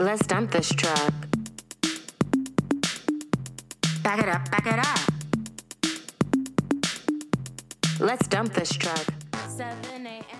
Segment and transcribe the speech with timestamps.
[0.00, 1.12] Let's dump this truck.
[4.02, 4.98] Back it up, back it up.
[8.00, 9.04] Let's dump this truck.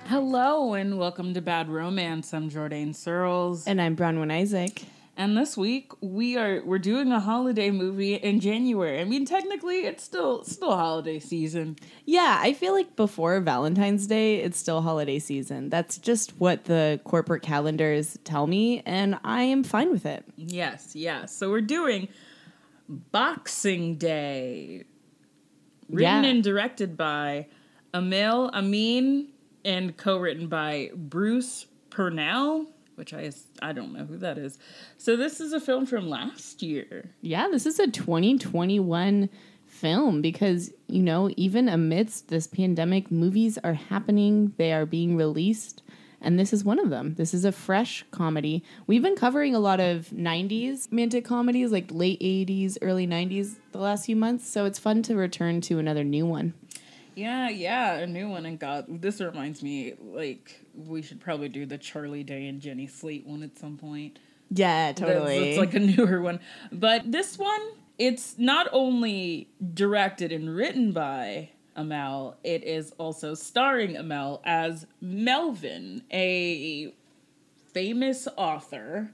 [0.07, 2.33] Hello and welcome to Bad Romance.
[2.33, 3.67] I'm Jordan Searles.
[3.67, 4.83] And I'm Bronwyn Isaac.
[5.21, 9.01] And this week we are we're doing a holiday movie in January.
[9.01, 11.77] I mean technically it's still still holiday season.
[12.07, 15.69] Yeah, I feel like before Valentine's Day, it's still holiday season.
[15.69, 20.25] That's just what the corporate calendars tell me, and I am fine with it.
[20.37, 21.35] Yes, yes.
[21.37, 22.09] So we're doing
[22.89, 24.85] Boxing Day.
[25.91, 26.31] Written Yeah.
[26.31, 27.49] and directed by
[27.93, 29.27] Aml Ameen
[29.67, 33.31] and co-written by Bruce Purnell, which I
[33.63, 34.59] I don't know who that is.
[34.99, 37.11] So this is a film from last year.
[37.21, 39.29] Yeah, this is a 2021
[39.67, 45.83] film because, you know, even amidst this pandemic, movies are happening, they are being released.
[46.21, 47.15] And this is one of them.
[47.15, 48.63] This is a fresh comedy.
[48.87, 53.79] We've been covering a lot of 90s romantic comedies, like late 80s, early 90s, the
[53.79, 54.47] last few months.
[54.47, 56.53] So it's fun to return to another new one.
[57.15, 58.47] Yeah, yeah, a new one.
[58.47, 62.87] And God, this reminds me, like, we should probably do the Charlie Day and Jenny
[62.87, 64.19] Slate one at some point.
[64.51, 66.41] Yeah, That's- It's like a newer one.
[66.73, 67.61] But this one,
[67.99, 76.03] it's not only directed and written by Aml, it is also starring Aml as Melvin,
[76.13, 76.93] a
[77.73, 79.11] famous author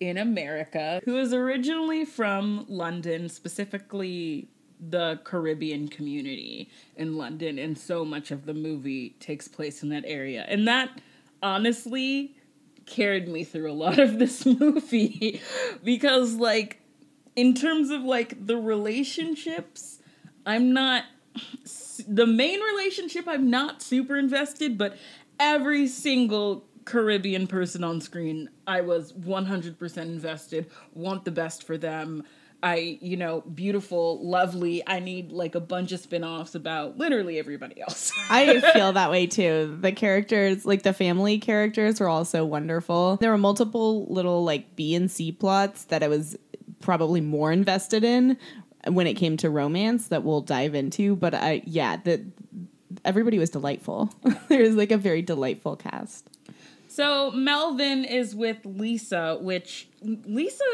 [0.00, 4.48] in America who is originally from London, specifically
[4.88, 10.04] the Caribbean community in London, and so much of the movie takes place in that
[10.06, 10.44] area.
[10.48, 11.00] And that
[11.42, 12.34] honestly
[12.86, 15.40] carried me through a lot of this movie
[15.84, 16.80] because like
[17.36, 20.00] in terms of like the relationships,
[20.44, 21.04] I'm not
[22.08, 24.96] the main relationship I'm not super invested, but
[25.38, 32.24] every single Caribbean person on screen, I was 100% invested, want the best for them.
[32.62, 34.82] I, you know, beautiful, lovely.
[34.86, 38.12] I need like a bunch of spin-offs about literally everybody else.
[38.30, 39.78] I feel that way too.
[39.80, 43.16] The characters, like the family characters, were also wonderful.
[43.16, 46.36] There were multiple little like B and C plots that I was
[46.80, 48.36] probably more invested in
[48.86, 51.16] when it came to romance that we'll dive into.
[51.16, 52.20] But I, yeah, that
[53.04, 54.12] everybody was delightful.
[54.48, 56.28] there was like a very delightful cast.
[56.88, 60.64] So Melvin is with Lisa, which Lisa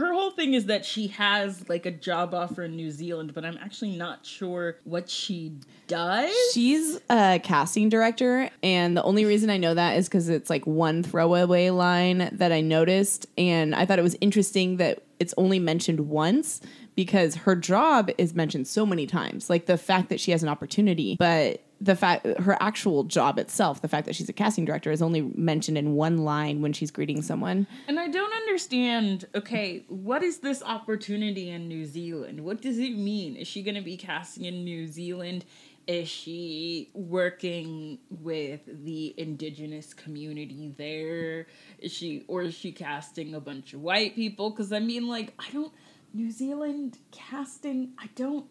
[0.00, 3.44] her whole thing is that she has like a job offer in New Zealand, but
[3.44, 5.52] I'm actually not sure what she
[5.86, 6.34] does.
[6.52, 10.66] She's a casting director, and the only reason I know that is because it's like
[10.66, 15.58] one throwaway line that I noticed, and I thought it was interesting that it's only
[15.58, 16.60] mentioned once
[16.94, 19.48] because her job is mentioned so many times.
[19.48, 23.80] Like the fact that she has an opportunity, but the fact her actual job itself,
[23.80, 26.90] the fact that she's a casting director, is only mentioned in one line when she's
[26.90, 27.66] greeting someone.
[27.88, 32.44] And I don't understand, okay, what is this opportunity in New Zealand?
[32.44, 33.36] What does it mean?
[33.36, 35.46] Is she going to be casting in New Zealand?
[35.86, 41.46] Is she working with the indigenous community there?
[41.78, 44.52] Is she or is she casting a bunch of white people?
[44.52, 45.72] Cuz I mean like I don't
[46.12, 48.46] New Zealand casting, I don't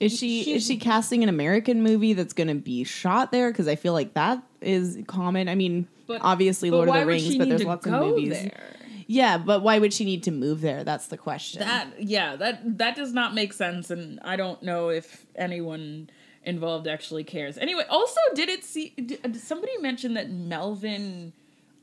[0.00, 3.50] Is she She- is she casting an American movie that's going to be shot there?
[3.50, 5.48] Because I feel like that is common.
[5.48, 8.30] I mean, But- obviously but Lord of the Rings, but there's lots of movies.
[8.30, 8.76] there?
[9.06, 10.84] Yeah, but why would she need to move there?
[10.84, 11.60] That's the question.
[11.60, 16.08] That yeah, that that does not make sense, and I don't know if anyone
[16.44, 17.58] involved actually cares.
[17.58, 18.94] Anyway, also, did it see?
[18.96, 21.32] Uh, did, somebody mentioned that Melvin,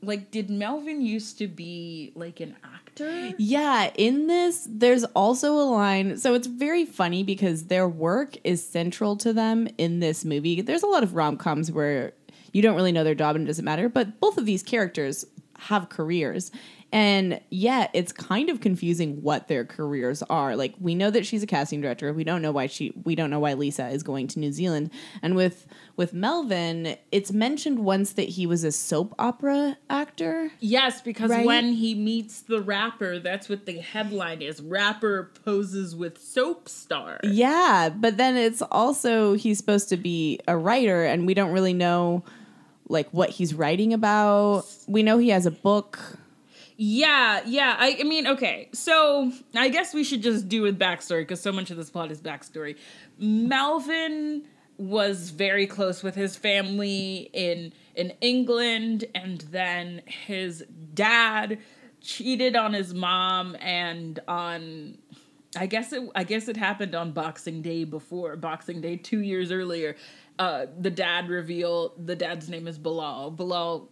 [0.02, 2.87] like, did Melvin used to be like an actor?
[3.38, 6.16] Yeah, in this, there's also a line.
[6.16, 10.60] So it's very funny because their work is central to them in this movie.
[10.60, 12.12] There's a lot of rom coms where
[12.52, 15.24] you don't really know their job and it doesn't matter, but both of these characters
[15.58, 16.50] have careers.
[16.90, 20.56] And yet it's kind of confusing what their careers are.
[20.56, 22.12] Like we know that she's a casting director.
[22.14, 24.90] We don't know why she we don't know why Lisa is going to New Zealand.
[25.20, 25.66] And with
[25.96, 30.50] with Melvin, it's mentioned once that he was a soap opera actor.
[30.60, 31.44] Yes, because Right?
[31.44, 37.20] when he meets the rapper, that's what the headline is: rapper poses with soap star.
[37.22, 41.74] Yeah, but then it's also he's supposed to be a writer and we don't really
[41.74, 42.24] know
[42.88, 44.64] like what he's writing about.
[44.86, 46.18] We know he has a book.
[46.80, 47.74] Yeah, yeah.
[47.76, 48.68] I, I mean, okay.
[48.72, 52.12] So I guess we should just do with backstory because so much of this plot
[52.12, 52.76] is backstory.
[53.18, 54.44] Melvin
[54.76, 60.64] was very close with his family in in England, and then his
[60.94, 61.58] dad
[62.00, 64.98] cheated on his mom and on.
[65.56, 66.08] I guess it.
[66.14, 69.96] I guess it happened on Boxing Day before Boxing Day two years earlier.
[70.38, 73.32] Uh, the dad reveal the dad's name is Bilal.
[73.32, 73.88] Bilal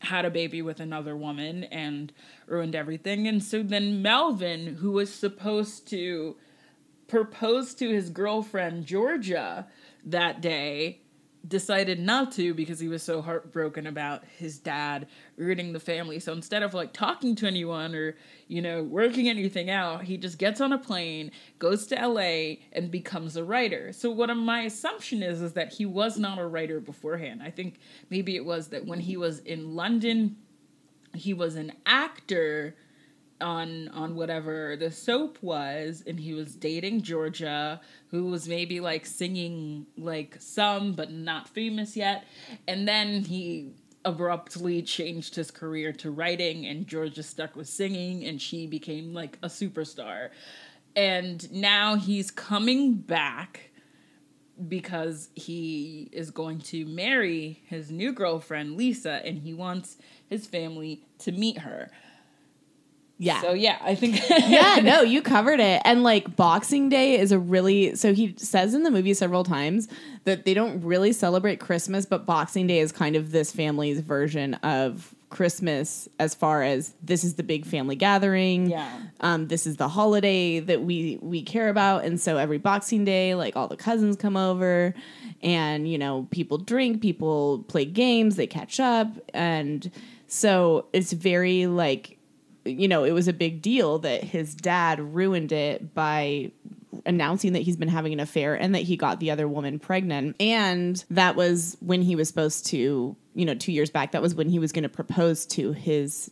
[0.00, 2.12] had a baby with another woman and
[2.46, 3.26] ruined everything.
[3.26, 6.36] And so then Melvin, who was supposed to
[7.08, 9.66] propose to his girlfriend Georgia
[10.04, 11.00] that day,
[11.48, 15.06] decided not to because he was so heartbroken about his dad
[15.36, 16.18] ruining the family.
[16.18, 18.16] So instead of like talking to anyone or,
[18.48, 22.90] you know, working anything out, he just gets on a plane, goes to LA and
[22.90, 23.92] becomes a writer.
[23.92, 27.42] So what my assumption is is that he was not a writer beforehand.
[27.42, 27.78] I think
[28.10, 30.36] maybe it was that when he was in London,
[31.14, 32.74] he was an actor
[33.40, 39.04] on on whatever the soap was and he was dating Georgia who was maybe like
[39.04, 42.24] singing like some but not famous yet.
[42.66, 43.72] And then he
[44.04, 49.38] abruptly changed his career to writing and Georgia stuck with singing and she became like
[49.42, 50.30] a superstar.
[50.94, 53.70] And now he's coming back
[54.68, 59.98] because he is going to marry his new girlfriend Lisa and he wants
[60.30, 61.90] his family to meet her
[63.18, 63.40] Yeah.
[63.40, 65.80] so yeah, I think yeah, no, you covered it.
[65.84, 69.88] And like Boxing Day is a really so he says in the movie several times
[70.24, 74.54] that they don't really celebrate Christmas, but Boxing Day is kind of this family's version
[74.54, 78.70] of Christmas as far as this is the big family gathering.
[78.70, 79.00] Yeah.
[79.20, 82.04] Um, this is the holiday that we we care about.
[82.04, 84.94] And so every Boxing Day, like all the cousins come over
[85.42, 89.90] and you know, people drink, people play games, they catch up, and
[90.26, 92.18] so it's very like
[92.66, 96.52] you know, it was a big deal that his dad ruined it by
[97.04, 100.36] announcing that he's been having an affair and that he got the other woman pregnant.
[100.40, 104.34] And that was when he was supposed to, you know, two years back, that was
[104.34, 106.30] when he was going to propose to his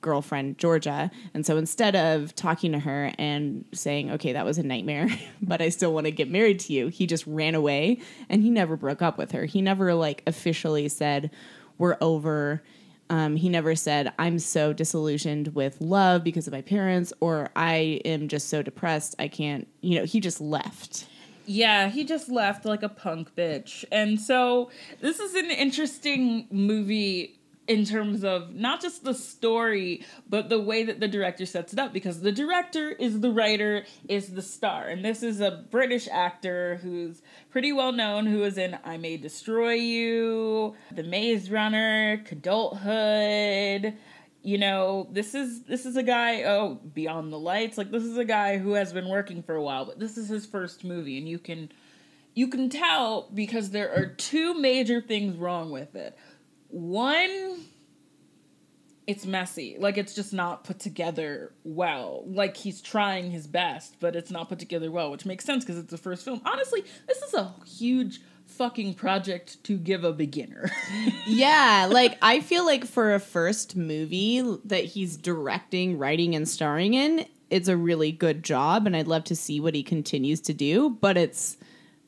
[0.00, 1.10] girlfriend, Georgia.
[1.34, 5.08] And so instead of talking to her and saying, okay, that was a nightmare,
[5.42, 8.50] but I still want to get married to you, he just ran away and he
[8.50, 9.44] never broke up with her.
[9.44, 11.30] He never, like, officially said,
[11.78, 12.62] we're over.
[13.10, 18.00] Um, he never said, I'm so disillusioned with love because of my parents, or I
[18.04, 21.06] am just so depressed, I can't, you know, he just left.
[21.44, 23.84] Yeah, he just left like a punk bitch.
[23.90, 24.70] And so
[25.00, 27.39] this is an interesting movie
[27.70, 31.78] in terms of not just the story, but the way that the director sets it
[31.78, 34.88] up because the director is the writer, is the star.
[34.88, 39.18] And this is a British actor who's pretty well known who is in I May
[39.18, 43.94] Destroy You, The Maze Runner, Adulthood.
[44.42, 48.16] You know, this is this is a guy, oh, Beyond the Lights, like this is
[48.18, 51.18] a guy who has been working for a while, but this is his first movie
[51.18, 51.70] and you can
[52.34, 56.16] you can tell because there are two major things wrong with it.
[56.70, 57.64] One,
[59.06, 59.76] it's messy.
[59.78, 62.24] Like it's just not put together well.
[62.26, 65.78] Like he's trying his best, but it's not put together well, which makes sense because
[65.78, 66.40] it's the first film.
[66.44, 70.70] Honestly, this is a huge fucking project to give a beginner.
[71.26, 76.94] Yeah, like I feel like for a first movie that he's directing, writing, and starring
[76.94, 80.54] in, it's a really good job, and I'd love to see what he continues to
[80.54, 80.90] do.
[80.90, 81.56] But it's,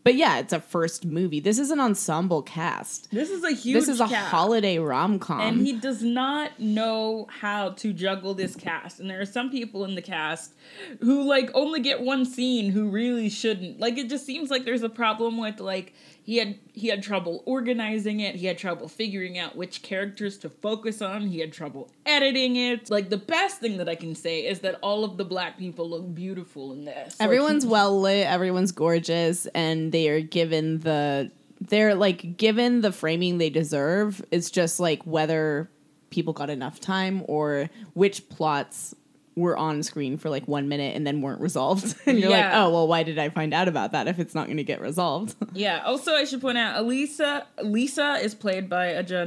[0.04, 1.38] but yeah, it's a first movie.
[1.40, 3.10] This is an ensemble cast.
[3.10, 4.30] this is a huge This is a cast.
[4.30, 5.40] holiday rom com.
[5.40, 9.84] and he does not know how to juggle this cast and there are some people
[9.84, 10.52] in the cast
[11.00, 14.82] who like only get one scene who really shouldn't like it just seems like there's
[14.82, 15.94] a problem with like
[16.24, 20.48] he had he had trouble organizing it he had trouble figuring out which characters to
[20.48, 24.46] focus on he had trouble editing it like the best thing that i can say
[24.46, 28.26] is that all of the black people look beautiful in this Everyone's he- well lit,
[28.26, 34.24] everyone's gorgeous, and they are given the they're like given the framing they deserve.
[34.30, 35.70] It's just like whether
[36.10, 38.94] people got enough time or which plots
[39.34, 41.94] were on screen for like one minute and then weren't resolved.
[42.06, 44.46] and you're like, oh well, why did I find out about that if it's not
[44.46, 45.36] going to get resolved?
[45.54, 45.82] Yeah.
[45.84, 49.26] Also, I should point out, Elisa Lisa is played by Aja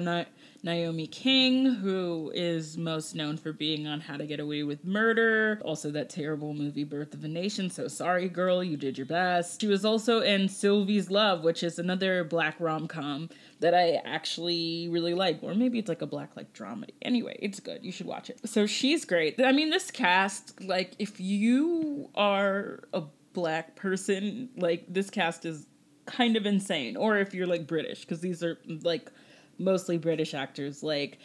[0.66, 5.62] Naomi King, who is most known for being on How to Get Away with Murder.
[5.64, 7.70] Also, that terrible movie Birth of a Nation.
[7.70, 9.62] So sorry, girl, you did your best.
[9.62, 13.30] She was also in Sylvie's Love, which is another black rom com
[13.60, 16.96] that I actually really like, or maybe it's like a black like dramedy.
[17.04, 17.86] Anyway, it's good.
[17.86, 18.40] You should watch it.
[18.50, 19.40] So she's great.
[19.40, 23.04] I mean, this cast, like, if you are a
[23.34, 25.68] black person, like this cast is
[26.08, 26.98] kind of insane.
[26.98, 29.12] Or if you're like British, because these are like
[29.58, 31.18] mostly British actors, like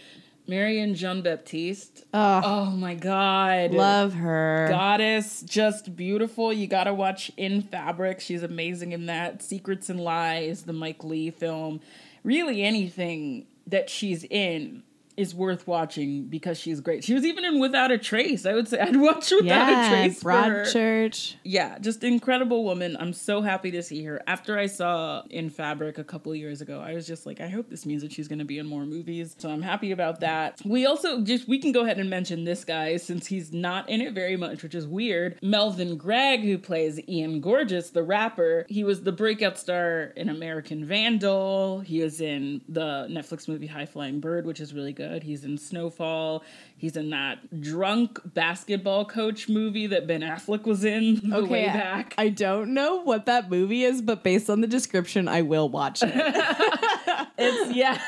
[0.46, 2.04] Marianne Jean-Baptiste.
[2.12, 3.72] Oh, Oh my god.
[3.72, 4.66] love her.
[4.68, 6.52] Goddess, just beautiful.
[6.52, 8.20] You gotta watch In Fabric.
[8.20, 9.42] She's amazing in that.
[9.42, 11.80] Secrets and Lies, the Mike Leigh film.
[12.24, 14.82] Really anything that she's in
[15.20, 17.04] is worth watching because she's great.
[17.04, 18.46] She was even in Without a Trace.
[18.46, 20.22] I would say I'd watch Without yeah, a Trace.
[20.22, 21.34] Broadchurch.
[21.44, 22.96] Yeah, just incredible woman.
[22.98, 24.22] I'm so happy to see her.
[24.26, 27.68] After I saw In Fabric a couple years ago, I was just like, I hope
[27.68, 29.36] this means that she's going to be in more movies.
[29.38, 30.60] So I'm happy about that.
[30.64, 34.00] We also just we can go ahead and mention this guy since he's not in
[34.00, 35.38] it very much, which is weird.
[35.42, 38.64] Melvin Gregg, who plays Ian Gorgeous, the rapper.
[38.68, 41.80] He was the breakout star in American Vandal.
[41.80, 45.09] He was in the Netflix movie High Flying Bird, which is really good.
[45.18, 46.44] He's in Snowfall.
[46.80, 51.72] He's in that drunk basketball coach movie that Ben Affleck was in the way I-
[51.74, 52.14] back.
[52.16, 56.02] I don't know what that movie is, but based on the description, I will watch
[56.02, 56.10] it.
[57.38, 58.00] it's yeah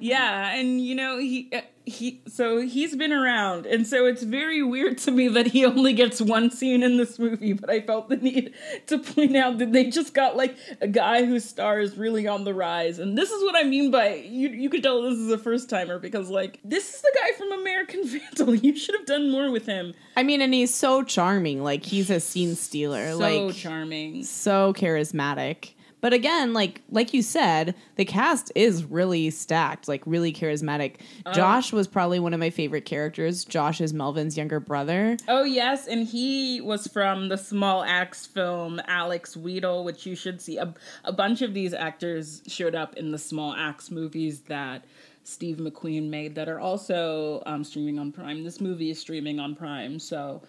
[0.00, 4.62] yeah and you know he uh, he so he's been around and so it's very
[4.62, 8.08] weird to me that he only gets one scene in this movie but i felt
[8.08, 8.52] the need
[8.86, 12.44] to point out that they just got like a guy whose star is really on
[12.44, 15.30] the rise and this is what i mean by you you could tell this is
[15.30, 17.50] a first timer because like this is the guy from
[17.82, 21.62] american vandal you should have done more with him I mean, and he's so charming.
[21.62, 23.12] Like he's a scene stealer.
[23.12, 25.70] so like charming so charismatic.
[26.02, 30.96] But again, like like you said, the cast is really stacked, like really charismatic.
[31.24, 31.32] Oh.
[31.32, 33.44] Josh was probably one of my favorite characters.
[33.44, 35.16] Josh is Melvin's younger brother.
[35.28, 40.40] Oh yes, and he was from the Small Axe film Alex Wheatle, which you should
[40.40, 40.58] see.
[40.58, 40.74] A,
[41.04, 44.84] a bunch of these actors showed up in the Small Axe movies that
[45.24, 48.42] Steve McQueen made that are also um, streaming on Prime.
[48.42, 50.42] This movie is streaming on Prime, so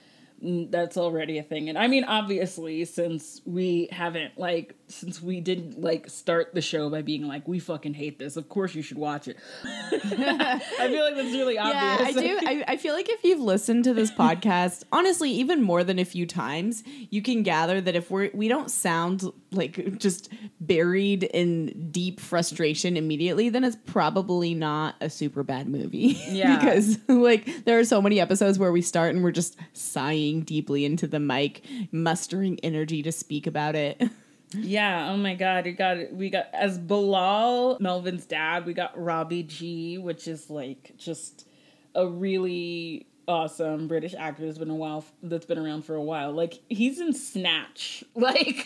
[0.43, 1.69] that's already a thing.
[1.69, 6.89] And I mean, obviously, since we haven't like since we didn't like start the show
[6.89, 9.37] by being like we fucking hate this, of course you should watch it.
[9.63, 10.59] I
[10.89, 11.75] feel like that's really obvious.
[11.75, 12.39] Yeah, I do.
[12.45, 16.05] I, I feel like if you've listened to this podcast, honestly, even more than a
[16.05, 21.89] few times, you can gather that if we're we don't sound like just buried in
[21.91, 26.19] deep frustration immediately, then it's probably not a super bad movie.
[26.27, 26.57] Yeah.
[26.59, 30.85] because like there are so many episodes where we start and we're just sighing deeply
[30.85, 31.61] into the mic,
[31.91, 34.01] mustering energy to speak about it.
[34.55, 39.41] Yeah, oh my god, we got we got as Bilal, Melvin's dad, we got Robbie
[39.41, 41.47] Gee, which is like just
[41.95, 46.31] a really awesome British actor that's been a while that's been around for a while.
[46.31, 48.03] Like he's in Snatch.
[48.15, 48.65] Like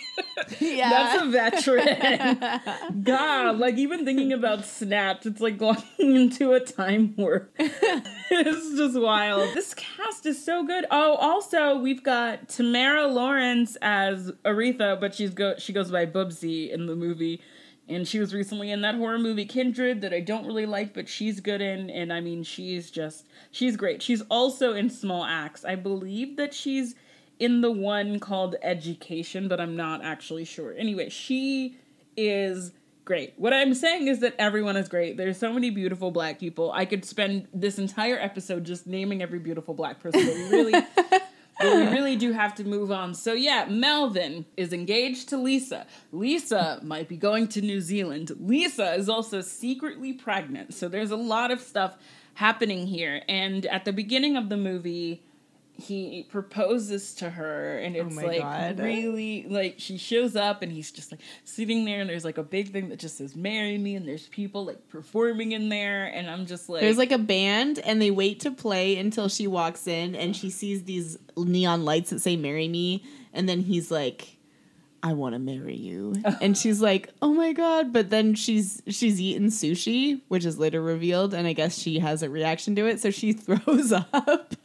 [0.60, 0.90] Yeah.
[0.90, 3.04] that's a veteran.
[3.04, 7.52] God, like even thinking about Snatch, it's like going into a time warp.
[7.60, 9.54] it's just wild.
[9.56, 10.86] This cast is so good.
[10.92, 16.72] Oh, also we've got Tamara Lawrence as Aretha, but she's go she goes by Bubsy
[16.72, 17.42] in the movie.
[17.90, 21.08] And she was recently in that horror movie Kindred that I don't really like, but
[21.08, 21.90] she's good in.
[21.90, 24.02] And I mean, she's just, she's great.
[24.02, 25.64] She's also in Small Axe.
[25.64, 26.96] I believe that she's
[27.40, 30.74] in the one called Education, but I'm not actually sure.
[30.78, 31.78] Anyway, she
[32.18, 32.74] is
[33.06, 33.36] great.
[33.38, 35.16] What I'm saying is that everyone is great.
[35.16, 36.74] There's so many beautiful black people.
[36.74, 40.74] I could spend this entire episode just naming every beautiful black person, but we really.
[41.62, 43.14] We really do have to move on.
[43.14, 45.88] So yeah, Melvin is engaged to Lisa.
[46.12, 48.32] Lisa might be going to New Zealand.
[48.40, 50.74] Lisa is also secretly pregnant.
[50.74, 51.98] So there's a lot of stuff
[52.36, 53.24] happening here.
[53.28, 55.24] And at the beginning of the movie,
[55.78, 58.80] he proposes to her and oh it's my like God.
[58.80, 62.44] really like she shows up and he's just like sitting there and there's like a
[62.44, 66.30] big thing that just says marry me and there's people like performing in there and
[66.30, 69.86] I'm just like There's like a band and they wait to play until she walks
[69.86, 74.38] in and she sees these neon lights that say marry me and then he's like
[75.04, 76.16] I want to marry you.
[76.42, 80.82] and she's like, "Oh my god." But then she's she's eaten sushi, which is later
[80.82, 84.56] revealed and I guess she has a reaction to it, so she throws up.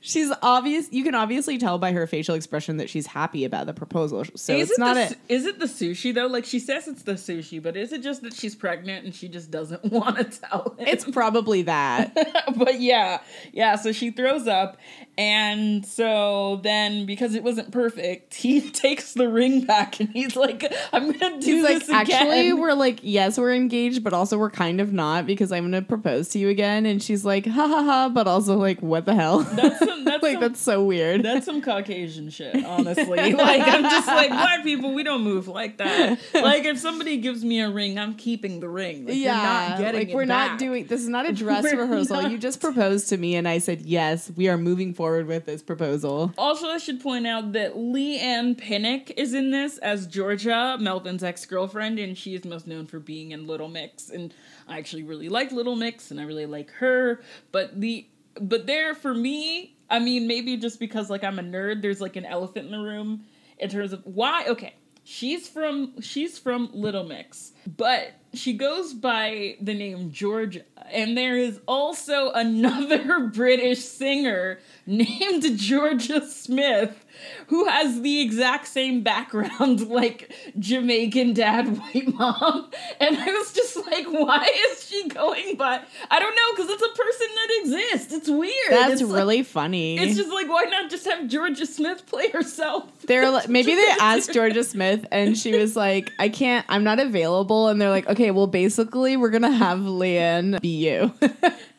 [0.00, 3.74] She's obvious you can obviously tell by her facial expression that she's happy about the
[3.74, 4.24] proposal.
[4.34, 6.26] So is it's it not the, a is it the sushi though?
[6.26, 9.28] Like she says it's the sushi, but is it just that she's pregnant and she
[9.28, 10.86] just doesn't want to tell him?
[10.86, 12.14] it's probably that.
[12.56, 13.20] but yeah,
[13.52, 13.76] yeah.
[13.76, 14.76] So she throws up,
[15.18, 20.64] and so then because it wasn't perfect, he takes the ring back and he's like,
[20.92, 24.38] "I'm gonna do He's like, this again." actually, we're like, yes, we're engaged, but also
[24.38, 26.86] we're kind of not because I'm gonna propose to you again.
[26.86, 29.45] And she's like, ha ha ha, but also like, what the hell?
[29.54, 31.22] That's some, that's like, some, that's so weird.
[31.22, 33.32] That's some Caucasian shit, honestly.
[33.32, 36.18] like I'm just like black people, we don't move like that.
[36.34, 39.06] Like if somebody gives me a ring, I'm keeping the ring.
[39.06, 42.22] Like, you're not getting like we're not doing this is not a dress rehearsal.
[42.22, 42.30] not.
[42.30, 44.30] You just proposed to me, and I said yes.
[44.36, 46.32] We are moving forward with this proposal.
[46.38, 51.44] Also, I should point out that Leigh-Anne Pinnock is in this as Georgia, Melvin's ex
[51.46, 54.10] girlfriend, and she is most known for being in Little Mix.
[54.10, 54.34] And
[54.68, 57.20] I actually really like Little Mix, and I really like her.
[57.52, 58.06] But the
[58.40, 62.16] but there for me, I mean, maybe just because like I'm a nerd, there's like
[62.16, 63.24] an elephant in the room
[63.58, 64.46] in terms of why.
[64.48, 64.74] Okay,
[65.08, 70.62] She's from she's from Little Mix, but she goes by the name Georgia.
[70.90, 77.05] And there is also another British singer named Jorja Smith
[77.48, 82.70] who has the exact same background like Jamaican dad, white mom.
[83.00, 85.80] And I was just like, why is she going by?
[86.10, 88.12] I don't know, because it's a person that exists.
[88.14, 88.52] It's weird.
[88.70, 89.98] That's It's like- really funny.
[89.98, 92.84] it's just like, why not just have Jorja Smith play herself?
[93.06, 96.98] They're like, maybe they asked Jorja Smith and she was like, I can't, I'm not
[96.98, 97.68] available.
[97.68, 101.12] And they're like, okay, well, basically, we're going to have Leigh-Anne be you.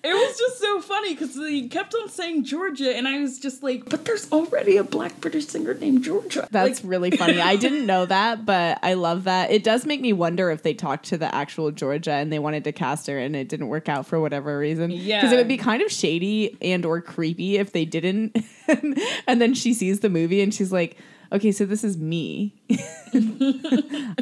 [0.08, 3.62] It was just so funny because they kept on saying Georgia, and I was just
[3.64, 6.48] like, but there's already a black British singer named Jorja.
[6.50, 7.42] That's Like, really funny.
[7.42, 9.52] I didn't know that, but I love that.
[9.52, 12.64] It does make me wonder if they talked to the actual Jorja and they wanted
[12.64, 14.92] to cast her and it didn't work out for whatever reason.
[14.92, 15.20] Yeah.
[15.22, 18.38] Because it would be kind of shady and or creepy if they didn't.
[19.28, 20.98] and then she sees the movie and she's like,
[21.32, 22.54] okay, so this is me.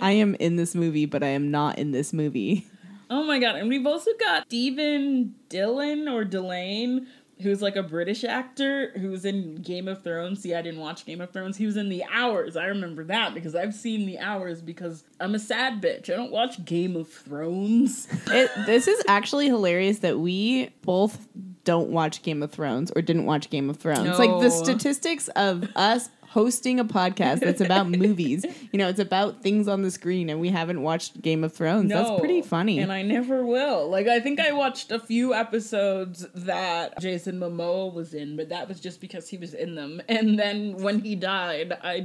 [0.01, 2.67] I am in this movie, but I am not in this movie.
[3.09, 3.55] Oh my god!
[3.55, 7.05] And we've also got Stephen Dillon or Dillane,
[7.41, 10.41] who's like a British actor who's in Game of Thrones.
[10.41, 11.57] See, I didn't watch Game of Thrones.
[11.57, 12.55] He was in The Hours.
[12.55, 16.09] I remember that because I've seen The Hours because I'm a sad bitch.
[16.09, 18.07] I don't watch Game of Thrones.
[18.27, 21.27] It, this is actually hilarious that we both
[21.63, 24.17] don't watch Game of Thrones or didn't watch Game of Thrones.
[24.17, 29.41] Like the statistics of us hosting a podcast that's about movies, you know, it's about
[29.41, 31.89] things on the screen and we haven't watched Game of Thrones.
[31.89, 31.95] No.
[32.03, 32.79] That's pretty funny.
[32.79, 33.89] And I never will.
[33.89, 38.67] Like I think I watched a few episodes that Jason Momoa was in, but that
[38.67, 40.01] was just because he was in them.
[40.09, 42.01] And then when he died, I I,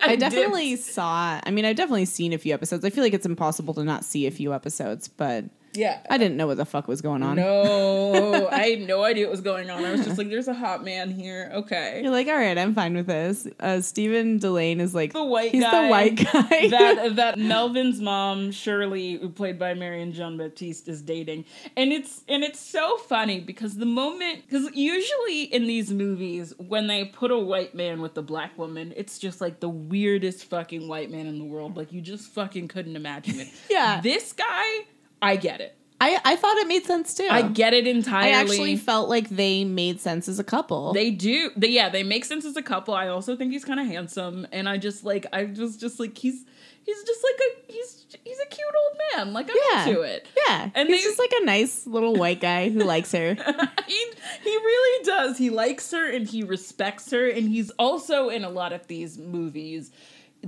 [0.00, 0.20] I dipped.
[0.20, 2.82] definitely saw, I mean, I've definitely seen a few episodes.
[2.82, 5.44] I feel like it's impossible to not see a few episodes, but
[5.76, 6.00] yeah.
[6.10, 7.36] I didn't know what the fuck was going on.
[7.36, 9.84] No, I had no idea what was going on.
[9.84, 12.74] I was just like, "There's a hot man here." Okay, You're like, all right, I'm
[12.74, 13.46] fine with this.
[13.60, 15.82] Uh, Stephen Dillane is like the white he's guy.
[15.84, 16.68] the white guy.
[16.68, 21.44] that that Melvin's mom Shirley, who played by Marianne Jean-Baptiste, is dating,
[21.76, 26.86] and it's and it's so funny because the moment because usually in these movies when
[26.86, 30.88] they put a white man with a black woman, it's just like the weirdest fucking
[30.88, 31.76] white man in the world.
[31.76, 33.48] Like you just fucking couldn't imagine it.
[33.70, 34.00] Yeah.
[34.00, 34.86] this guy,
[35.26, 35.72] I get it.
[35.98, 37.26] I, I thought it made sense too.
[37.30, 38.28] I get it entirely.
[38.34, 40.92] I actually felt like they made sense as a couple.
[40.92, 41.50] They do.
[41.56, 42.92] They, yeah, they make sense as a couple.
[42.92, 45.24] I also think he's kind of handsome, and I just like.
[45.32, 46.44] I was just like he's
[46.84, 49.32] he's just like a he's he's a cute old man.
[49.32, 49.86] Like I'm Yeah.
[49.88, 50.28] into it.
[50.46, 53.34] yeah, And he's they- just like a nice little white guy who likes her.
[53.86, 54.04] he
[54.44, 55.38] he really does.
[55.38, 59.16] He likes her and he respects her, and he's also in a lot of these
[59.16, 59.90] movies.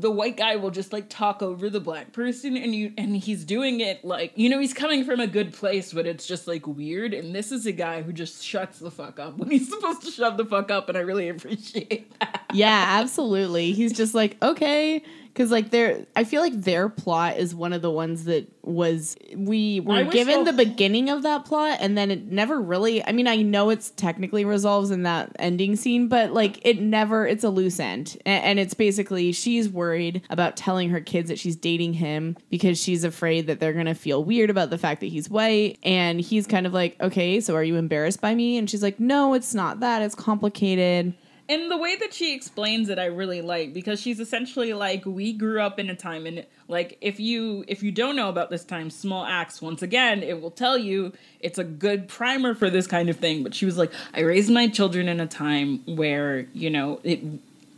[0.00, 3.44] The white guy will just like talk over the black person, and you and he's
[3.44, 6.66] doing it like you know he's coming from a good place, but it's just like
[6.66, 7.12] weird.
[7.14, 10.10] And this is a guy who just shuts the fuck up when he's supposed to
[10.10, 12.44] shut the fuck up, and I really appreciate that.
[12.52, 13.72] yeah, absolutely.
[13.72, 15.02] He's just like okay,
[15.38, 19.16] because like their, I feel like their plot is one of the ones that was
[19.36, 23.04] we were given the- beginning of that plot, and then it never really.
[23.04, 27.24] I mean, I know it's technically resolves in that ending scene, but like it never.
[27.24, 31.38] It's a loose end, A- and it's basically she's worried about telling her kids that
[31.38, 35.06] she's dating him because she's afraid that they're gonna feel weird about the fact that
[35.06, 38.56] he's white, and he's kind of like, okay, so are you embarrassed by me?
[38.58, 40.02] And she's like, no, it's not that.
[40.02, 41.14] It's complicated.
[41.50, 45.32] And the way that she explains it, I really like because she's essentially like, we
[45.32, 48.64] grew up in a time, and like, if you if you don't know about this
[48.64, 49.62] time, small axe.
[49.62, 53.42] Once again, it will tell you it's a good primer for this kind of thing.
[53.42, 57.20] But she was like, I raised my children in a time where you know it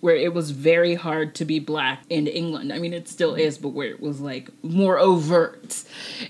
[0.00, 2.72] where it was very hard to be black in England.
[2.72, 5.84] I mean, it still is, but where it was like more overt.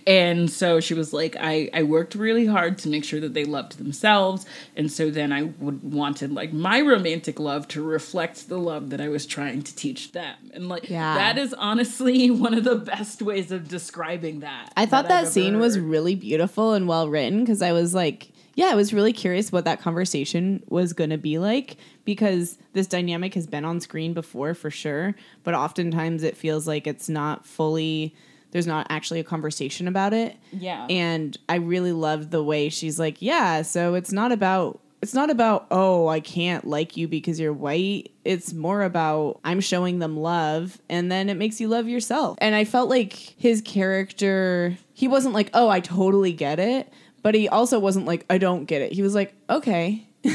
[0.07, 3.45] And so she was like, I, I worked really hard to make sure that they
[3.45, 4.45] loved themselves.
[4.77, 9.01] And so then I would wanted like my romantic love to reflect the love that
[9.01, 10.37] I was trying to teach them.
[10.53, 11.15] And like Yeah.
[11.15, 14.73] that is honestly one of the best ways of describing that.
[14.77, 18.31] I thought that I've scene was really beautiful and well written because I was like,
[18.61, 22.87] yeah, I was really curious what that conversation was going to be like because this
[22.87, 27.47] dynamic has been on screen before for sure, but oftentimes it feels like it's not
[27.47, 28.15] fully
[28.51, 30.37] there's not actually a conversation about it.
[30.53, 30.87] Yeah.
[30.91, 35.31] And I really loved the way she's like, yeah, so it's not about it's not
[35.31, 38.13] about oh I can't like you because you're white.
[38.27, 42.37] It's more about I'm showing them love and then it makes you love yourself.
[42.43, 47.35] And I felt like his character he wasn't like oh I totally get it, but
[47.35, 48.93] he also wasn't like I don't get it.
[48.93, 50.07] He was like okay.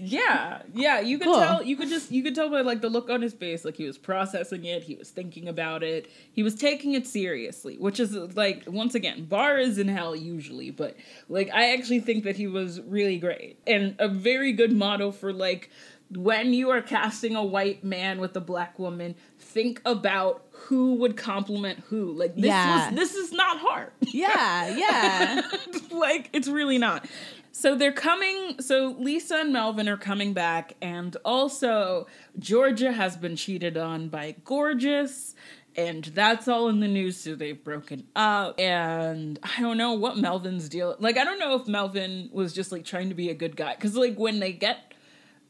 [0.00, 1.38] Yeah, yeah, you could Cool.
[1.38, 1.62] tell.
[1.62, 3.84] You could just you could tell by like the look on his face, like he
[3.84, 4.82] was processing it.
[4.82, 6.10] He was thinking about it.
[6.32, 10.70] He was taking it seriously, which is like once again, bar is in hell usually,
[10.70, 10.96] but
[11.28, 15.32] like I actually think that he was really great and a very good model for
[15.32, 15.68] like
[16.10, 19.14] when you are casting a white man with a black woman,
[19.48, 22.12] think about who would compliment who.
[22.12, 22.88] Like this Yeah.
[22.90, 23.90] was this is not hard.
[24.12, 25.42] Yeah, yeah.
[25.90, 27.06] like it's really not.
[27.52, 28.60] So they're coming.
[28.60, 32.06] So Lisa and Melvin are coming back, and also
[32.38, 35.34] Georgia has been cheated on by Gorgeous,
[35.76, 37.16] and that's all in the news.
[37.16, 40.94] So they've broken up, and I don't know what Melvin's deal.
[41.00, 43.74] Like I don't know if Melvin was just like trying to be a good guy,
[43.74, 44.87] because like when they get.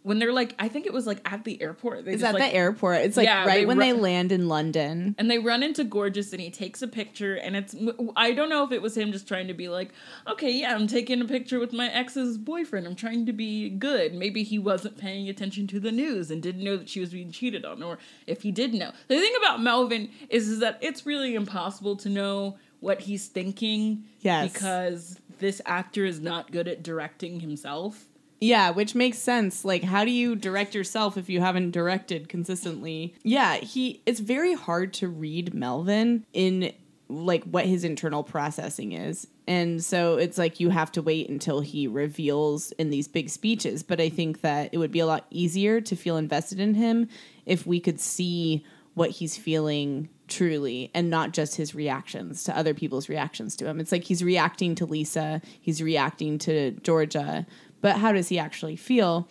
[0.05, 2.05] When they're like, I think it was like at the airport.
[2.05, 2.99] They It's just, at like, the airport.
[2.99, 5.15] It's like Yeah, right they when they land in London.
[5.19, 7.75] and they run into Gorgeous and he takes a picture and it's
[8.17, 9.91] I don't know if it was him just trying to be like,
[10.27, 12.87] okay, yeah, I'm taking a picture with my ex's boyfriend.
[12.87, 14.15] I'm trying to be good.
[14.15, 17.31] Maybe he wasn't paying attention to the news and didn't know that she was being
[17.31, 18.93] cheated on or if he did know.
[19.09, 24.05] The thing about Melvin is, is that it's really impossible to know what he's thinking
[24.21, 24.53] Yes.
[24.53, 28.08] because this actor is not good at directing himself.
[28.41, 29.65] Yeah, which makes sense.
[29.65, 33.15] Like, how do you direct yourself if you haven't directed consistently?
[33.23, 34.03] Yeah, he.
[34.07, 36.73] It's very hard to read Melvin in
[37.09, 39.27] like what his internal processing is.
[39.47, 43.83] And so it's like you have to wait until he reveals in these big speeches.
[43.83, 47.09] But I think that it would be a lot easier to feel invested in him
[47.47, 52.75] if we could see what he's feeling truly and not just his reactions to other
[52.75, 53.81] people's reactions to him.
[53.81, 57.47] It's like he's reacting to Lisa, he's reacting to Georgia,
[57.81, 59.29] but how does he actually feel?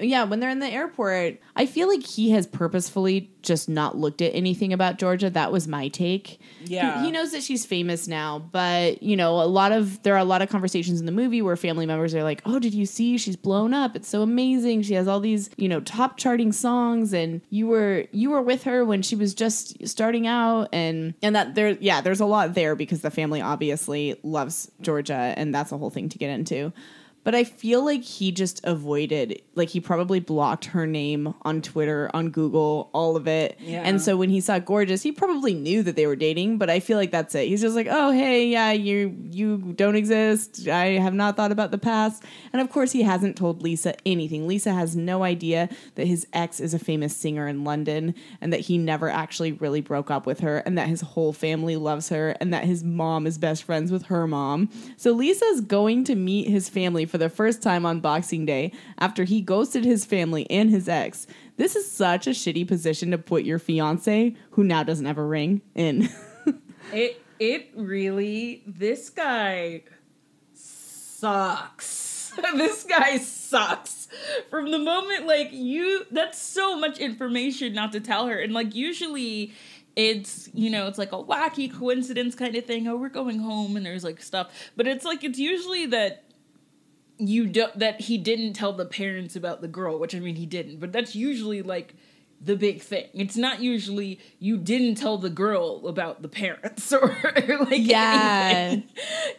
[0.00, 4.20] Yeah, when they're in the airport, I feel like he has purposefully just not looked
[4.20, 5.30] at anything about Georgia.
[5.30, 6.40] That was my take.
[6.64, 7.00] Yeah.
[7.00, 10.18] He, he knows that she's famous now, but you know, a lot of there are
[10.18, 12.86] a lot of conversations in the movie where family members are like, "Oh, did you
[12.86, 13.16] see?
[13.18, 13.96] She's blown up.
[13.96, 14.82] It's so amazing.
[14.82, 18.64] She has all these, you know, top charting songs and you were you were with
[18.64, 22.54] her when she was just starting out and and that there yeah, there's a lot
[22.54, 26.72] there because the family obviously loves Georgia and that's a whole thing to get into.
[27.26, 32.08] But I feel like he just avoided, like he probably blocked her name on Twitter,
[32.14, 33.58] on Google, all of it.
[33.58, 33.82] Yeah.
[33.84, 36.78] And so when he saw Gorgeous, he probably knew that they were dating, but I
[36.78, 37.48] feel like that's it.
[37.48, 40.68] He's just like, "Oh, hey, yeah, you you don't exist.
[40.68, 44.46] I have not thought about the past." And of course, he hasn't told Lisa anything.
[44.46, 48.60] Lisa has no idea that his ex is a famous singer in London and that
[48.60, 52.36] he never actually really broke up with her and that his whole family loves her
[52.40, 54.70] and that his mom is best friends with her mom.
[54.96, 59.24] So Lisa's going to meet his family for the first time on Boxing Day after
[59.24, 61.26] he ghosted his family and his ex.
[61.56, 65.24] This is such a shitty position to put your fiance, who now doesn't have a
[65.24, 66.08] ring, in.
[66.92, 69.82] It it really this guy
[70.54, 72.32] sucks.
[72.54, 74.08] this guy sucks.
[74.50, 78.74] From the moment like you that's so much information not to tell her and like
[78.74, 79.52] usually
[79.96, 83.76] it's you know it's like a wacky coincidence kind of thing oh we're going home
[83.76, 86.25] and there's like stuff but it's like it's usually that
[87.18, 90.46] you don't that he didn't tell the parents about the girl which i mean he
[90.46, 91.94] didn't but that's usually like
[92.42, 97.08] the big thing it's not usually you didn't tell the girl about the parents or,
[97.60, 98.74] like Yeah.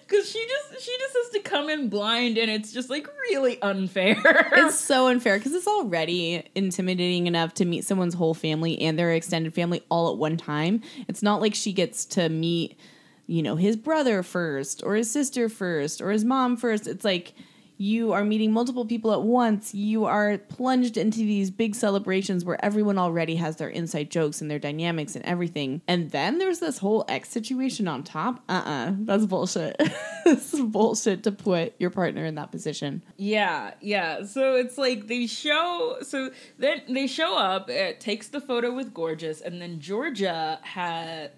[0.08, 3.62] because she just she just has to come in blind and it's just like really
[3.62, 4.20] unfair
[4.54, 9.12] it's so unfair because it's already intimidating enough to meet someone's whole family and their
[9.14, 10.82] extended family all at one time.
[11.08, 12.80] It's not like she gets to meet,
[13.28, 16.88] you know, his brother first or his sister first or his mom first.
[16.88, 17.34] It's like
[17.78, 19.74] you are meeting multiple people at once.
[19.74, 24.50] You are plunged into these big celebrations where everyone already has their inside jokes and
[24.50, 25.82] their dynamics and everything.
[25.88, 28.44] And then there's this whole ex situation on top.
[28.50, 29.78] Uh uh That's bullshit.
[30.26, 33.04] this bullshit to put your partner in that position.
[33.18, 34.24] Yeah, yeah.
[34.24, 35.98] So it's like they show.
[36.02, 37.70] So then they show up.
[37.70, 41.32] It takes the photo with Gorgeous, and then Georgia had.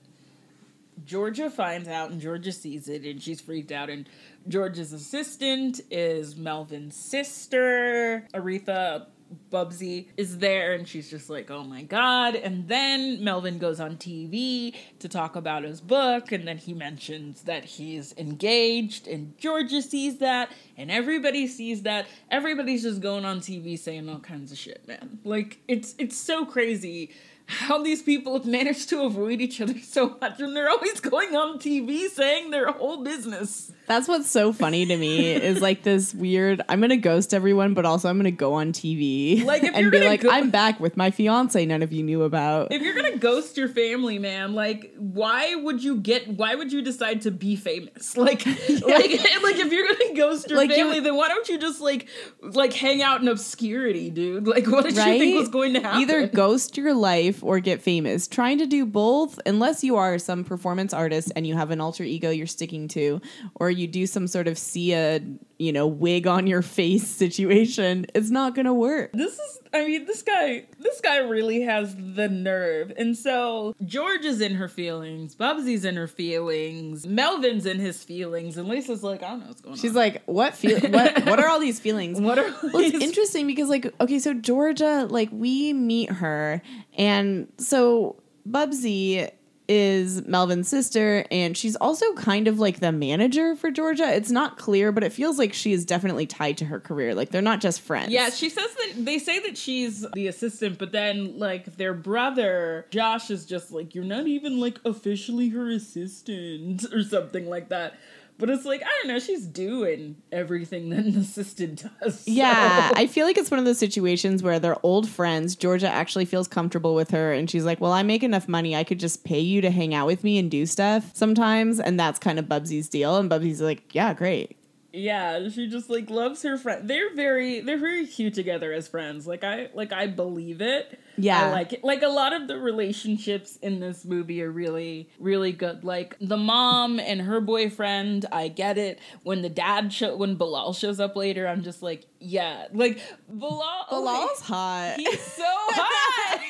[1.06, 3.90] Georgia finds out, and Georgia sees it, and she's freaked out.
[3.90, 4.08] And
[4.50, 9.06] Georgia's assistant is Melvin's sister, Aretha.
[9.52, 12.36] Bubsy is there and she's just like, oh my god.
[12.36, 17.44] And then Melvin goes on TV to talk about his book, and then he mentions
[17.44, 22.08] that he's engaged, and Georgia sees that, and everybody sees that.
[22.32, 25.20] Everybody's just going on TV saying all kinds of shit, man.
[25.24, 27.12] Like, it's it's so crazy
[27.50, 31.36] how these people have managed to avoid each other so much, and they're always going
[31.36, 33.72] on TV saying their whole business.
[33.88, 36.62] That's what's so funny to me is like this weird.
[36.70, 40.00] I'm gonna ghost everyone, but also I'm gonna go on TV, Like, if and be
[40.06, 41.66] like, go- I'm back with my fiance.
[41.66, 42.72] None of you knew about.
[42.72, 46.28] if you're gonna ghost your family, man, like why would you get?
[46.28, 48.16] Why would you decide to be famous?
[48.30, 48.52] Like, like,
[48.86, 52.08] like if you're gonna ghost your Like, you- family, then why don't you just like,
[52.44, 54.48] like hang out in obscurity, dude?
[54.48, 56.02] Like, what did you think was going to happen?
[56.02, 58.28] Either ghost your life or get famous.
[58.28, 62.04] Trying to do both, unless you are some performance artist and you have an alter
[62.04, 63.22] ego you're sticking to,
[63.56, 65.20] or you do some sort of Sia, uh,
[65.60, 69.12] you know, wig on your face situation, it's not gonna work.
[69.14, 72.92] This is I mean, this guy this guy really has the nerve.
[72.98, 78.58] And so George is in her feelings, Bubsy's in her feelings, Melvin's in his feelings,
[78.58, 79.90] and Lisa's like, I don't know what's going She's on.
[79.90, 82.20] She's like, what feel what what are all these feelings?
[82.20, 86.62] what are Well, it's interesting because like okay, so Georgia, like we meet her,
[86.98, 89.30] and so Bubsy
[89.70, 94.12] is Melvin's sister, and she's also kind of like the manager for Georgia.
[94.12, 97.14] It's not clear, but it feels like she is definitely tied to her career.
[97.14, 98.12] Like they're not just friends.
[98.12, 102.88] Yeah, she says that they say that she's the assistant, but then like their brother
[102.90, 107.94] Josh is just like you're not even like officially her assistant or something like that.
[108.40, 112.22] But it's like I don't know, she's doing everything that an assistant does.
[112.22, 115.56] so- Yeah, I feel like it's one of those situations where they're old friends.
[115.56, 118.76] Georgia actually feels comfortable with her, and she's like, "Well, I make enough money.
[118.76, 122.00] I could just pay you to hang out with me and do stuff sometimes." And
[122.00, 123.18] that's kind of Bubsy's deal.
[123.18, 124.56] And Bubsy's like, "Yeah, great."
[124.92, 126.90] Yeah, she just like loves her friend.
[126.90, 129.28] They're very they're very cute together as friends.
[129.28, 131.00] Like I like I believe it.
[131.20, 131.48] Yeah.
[131.48, 131.84] I like it.
[131.84, 135.84] Like a lot of the relationships in this movie are really really good.
[135.84, 139.00] Like the mom and her boyfriend, I get it.
[139.24, 142.68] When the dad show when Bilal shows up later, I'm just like, yeah.
[142.74, 144.96] Like Bilal Bilal's hot.
[144.98, 146.42] He's so hot.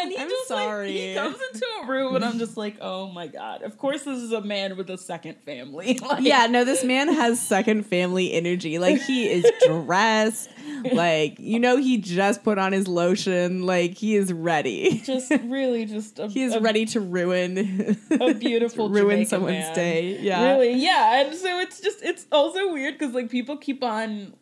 [0.00, 3.10] and he I'm just like he comes into a room and I'm just like, oh
[3.10, 3.62] my god.
[3.62, 5.98] Of course this is a man with a second family.
[6.12, 8.78] Like, yeah, no, this man has second family energy.
[8.78, 10.50] Like he is dressed,
[10.92, 13.64] like you know, he just put on his lotion.
[13.64, 15.02] Like he is ready.
[15.04, 19.64] just really just a, He is a, ready to ruin, a beautiful ruin Jamaican someone's
[19.64, 19.74] man.
[19.74, 20.18] day.
[20.20, 21.20] Yeah, Really, yeah.
[21.20, 24.34] And so it's just it's also weird because like people keep on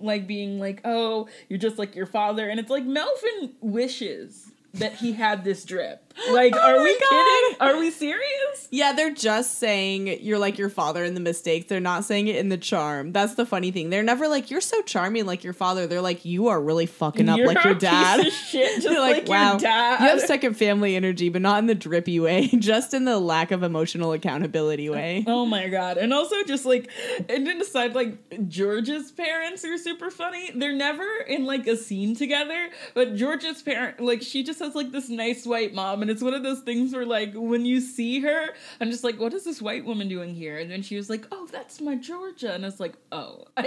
[0.00, 4.94] like being like, oh, you're just like your father, and it's like Melvin wishes that
[4.94, 6.09] he had this drip.
[6.30, 7.08] Like, Oh are my we God.
[7.10, 7.56] kidding?
[7.60, 8.68] Are we serious?
[8.70, 11.66] Yeah, they're just saying you're like your father in the mistakes.
[11.66, 13.12] They're not saying it in the charm.
[13.12, 13.90] That's the funny thing.
[13.90, 15.86] They're never like you're so charming like your father.
[15.86, 18.30] They're like you are really fucking up You're like your dad.
[18.30, 20.00] shit, They're like, your dad.
[20.02, 23.50] You have second family energy, but not in the drippy way, just in the lack
[23.50, 25.24] of emotional accountability way.
[25.26, 25.96] Oh my god.
[25.96, 26.90] And also just like
[27.28, 30.50] and then aside like George's parents are super funny.
[30.54, 34.92] They're never in like a scene together, but George's parent like she just has like
[34.92, 38.20] this nice white mom and it's one of those things where like when you see
[38.20, 38.48] her,
[38.80, 40.58] I'm just like, what is this white woman doing here?
[40.58, 42.52] And then she was like, Oh, that's my Georgia.
[42.54, 43.44] And it's like, oh.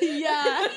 [0.00, 0.68] yeah.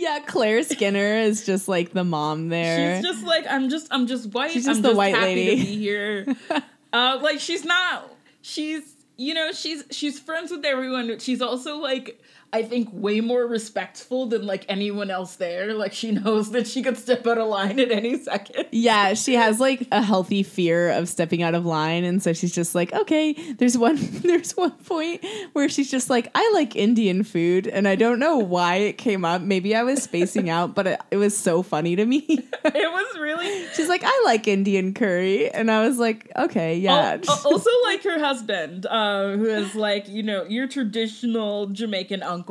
[0.00, 2.96] Yeah, Claire Skinner is just like the mom there.
[2.96, 4.50] She's just like I'm just I'm just white.
[4.50, 5.56] She's just I'm the just white happy lady.
[5.56, 6.26] to be here.
[6.92, 8.10] uh, like she's not.
[8.42, 11.18] She's you know she's she's friends with everyone.
[11.20, 12.20] She's also like
[12.54, 15.74] I think way more respectful than like anyone else there.
[15.74, 18.66] Like she knows that she could step out of line at any second.
[18.70, 22.54] yeah, she has like a healthy fear of stepping out of line, and so she's
[22.54, 23.32] just like, okay.
[23.54, 27.96] There's one, there's one point where she's just like, I like Indian food, and I
[27.96, 29.42] don't know why it came up.
[29.42, 32.24] Maybe I was spacing out, but it, it was so funny to me.
[32.66, 33.66] It was really.
[33.74, 37.18] she's like, I like Indian curry, and I was like, okay, yeah.
[37.28, 42.22] Al- al- also, like her husband, uh, who is like you know your traditional Jamaican
[42.22, 42.43] uncle.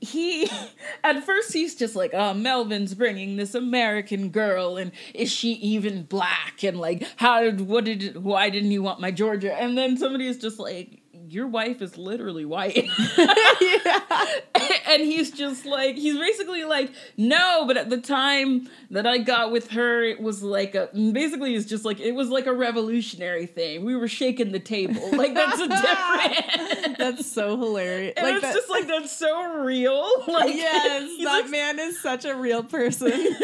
[0.00, 0.50] He,
[1.04, 6.04] at first, he's just like, "Oh, Melvin's bringing this American girl, and is she even
[6.04, 6.62] black?
[6.64, 10.26] And like, how did what did why didn't you want my Georgia?" And then somebody
[10.26, 11.01] is just like.
[11.32, 12.76] Your wife is literally white.
[14.86, 19.50] and he's just like, he's basically like, no, but at the time that I got
[19.50, 23.46] with her, it was like a, basically, it's just like, it was like a revolutionary
[23.46, 23.82] thing.
[23.86, 25.08] We were shaking the table.
[25.12, 26.98] Like, that's a different.
[26.98, 28.12] That's so hilarious.
[28.16, 30.06] and it's that- just like, that's so real.
[30.28, 33.10] Like, yes, that like, man is such a real person.
[33.10, 33.40] He's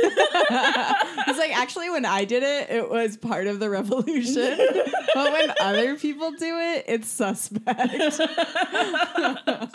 [1.39, 4.59] like, actually, when I did it, it was part of the revolution.
[5.15, 7.78] but when other people do it, it's suspect.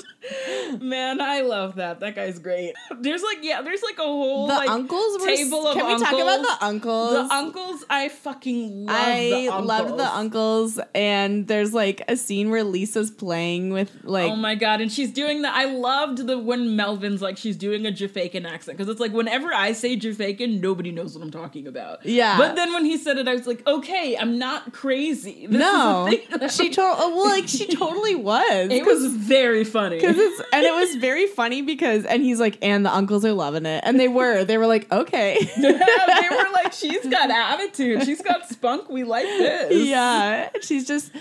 [0.81, 1.99] Man, I love that.
[1.99, 2.73] That guy's great.
[2.99, 5.27] There's like, yeah, there's like a whole The like, uncles were.
[5.27, 6.01] table of uncles.
[6.01, 7.13] Can we talk about the uncles?
[7.13, 9.67] The uncles, I fucking love I the uncles.
[9.67, 14.55] loved the uncles, and there's like a scene where Lisa's playing with like oh my
[14.55, 14.81] god!
[14.81, 15.53] And she's doing that.
[15.55, 19.53] I loved the when Melvin's like she's doing a Jafaican accent because it's like whenever
[19.53, 22.05] I say Jafaican, nobody knows what I'm talking about.
[22.05, 22.37] Yeah.
[22.37, 25.47] But then when he said it, I was like, okay, I'm not crazy.
[25.47, 26.49] This no, is the thing.
[26.49, 28.71] she told oh, well like she totally was.
[28.71, 29.99] It was very funny.
[30.01, 33.33] Cause it's and it was very funny because and he's like and the uncles are
[33.33, 38.03] loving it and they were they were like okay they were like, she's got attitude.
[38.03, 38.89] She's got spunk.
[38.89, 39.87] We like this.
[39.87, 41.11] yeah she's just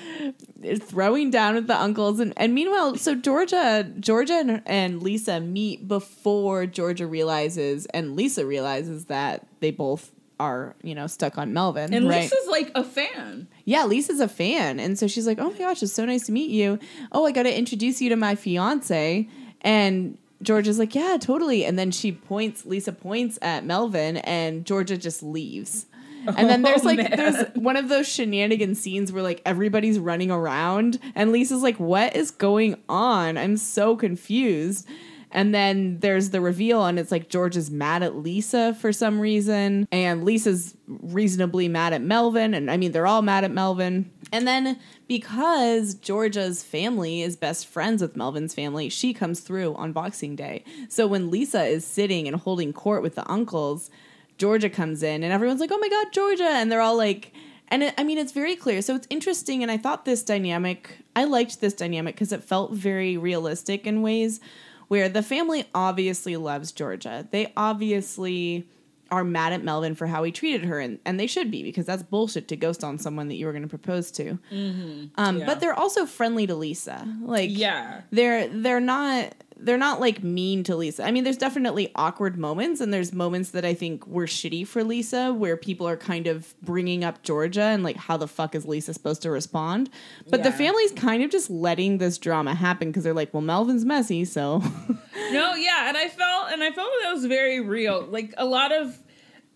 [0.81, 5.87] throwing down with the uncles and, and meanwhile so georgia georgia and, and lisa meet
[5.89, 11.95] before georgia realizes and lisa realizes that they both are you know stuck on Melvin.
[11.95, 12.23] And right?
[12.23, 13.47] Lisa's like a fan.
[13.65, 16.33] yeah, Lisa's a fan, and so she's like, "Oh my gosh, it's so nice to
[16.33, 16.79] meet you.
[17.13, 19.29] Oh, I got to introduce you to my fiance."
[19.63, 22.67] And George is like, "Yeah, totally." And then she points.
[22.67, 25.87] Lisa points at Melvin, and Georgia just leaves.
[26.25, 27.13] And then there's Oh, like man.
[27.17, 32.15] there's one of those shenanigan scenes where like everybody's running around, and Lisa's like, "What
[32.17, 33.37] is going on?
[33.37, 34.87] I'm so confused."
[35.33, 39.89] And then there's the reveal, and it's like Georgia's mad at Lisa for some reason,
[39.91, 44.11] and Lisa's reasonably mad at Melvin, and I mean they're all mad at Melvin.
[44.31, 49.93] And then because Georgia's family is best friends with Melvin's family, she comes through on
[49.93, 50.65] Boxing Day.
[50.89, 53.91] So when Lisa is sitting and holding court with the uncles,
[54.37, 57.33] Georgia comes in, and everyone's like, "Oh my God, Georgia!" And they're all like,
[57.69, 58.83] and it, I mean, it's very clear.
[58.83, 62.73] So it's interesting, and I thought this dynamic, I liked this dynamic because it felt
[62.73, 64.41] very realistic in ways
[64.89, 67.27] where the family obviously loves Georgia.
[67.31, 68.67] They obviously
[69.11, 71.85] are mad at Melvin for how he treated her, and, and they should be because
[71.85, 74.39] that's bullshit to ghost on someone that you were going to propose to.
[74.51, 75.45] Um, Yeah.
[75.47, 77.07] But they're also friendly to Lisa.
[77.21, 78.03] Like, Yeah.
[78.11, 81.05] they're they're not they're not like mean to Lisa.
[81.05, 84.85] I mean, there's definitely awkward moments, and there's moments that I think were shitty for
[84.85, 88.67] Lisa, where people are kind of bringing up Georgia and like, how the fuck is
[88.67, 89.91] Lisa supposed to respond?
[90.29, 93.85] But the family's kind of just letting this drama happen because they're like, well, Melvin's
[93.85, 94.63] messy, so
[95.31, 98.07] No, yeah, and I felt and I felt that was very real.
[98.07, 98.99] Like a lot of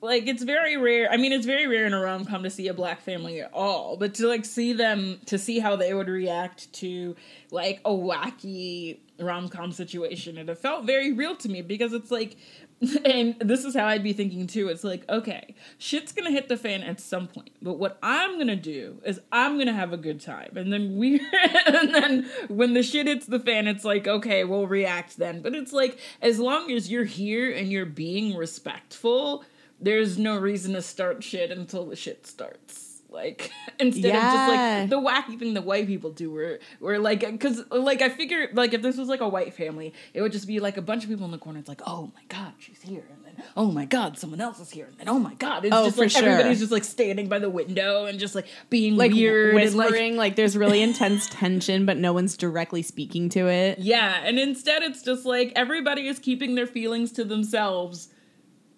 [0.01, 1.11] like it's very rare.
[1.11, 3.53] I mean, it's very rare in a rom com to see a black family at
[3.53, 7.17] all, but to like see them to see how they would react to
[7.51, 12.11] like a wacky rom com situation, and it felt very real to me because it's
[12.11, 12.37] like.
[13.07, 14.69] And this is how I'd be thinking too.
[14.69, 18.55] It's like, okay, shit's gonna hit the fan at some point, but what I'm gonna
[18.55, 21.19] do is I'm gonna have a good time, and then we,
[21.67, 25.41] and then when the shit hits the fan, it's like, okay, we'll react then.
[25.41, 29.43] But it's like, as long as you're here and you're being respectful,
[29.81, 32.86] there's no reason to start shit until the shit starts.
[33.17, 33.51] Like
[33.81, 37.65] instead of just like the wacky thing that white people do, where where like because
[37.71, 40.61] like I figure like if this was like a white family, it would just be
[40.61, 41.59] like a bunch of people in the corner.
[41.59, 44.71] It's like, oh my god, she's here, and then oh my god, someone else is
[44.71, 46.29] here, and then oh my god, it's Oh, just like sure.
[46.29, 49.87] everybody's just like standing by the window and just like being like weird, and, like,
[49.89, 53.79] whispering, like, there's really intense tension, but no one's directly speaking to it.
[53.79, 58.09] Yeah, and instead it's just like everybody is keeping their feelings to themselves.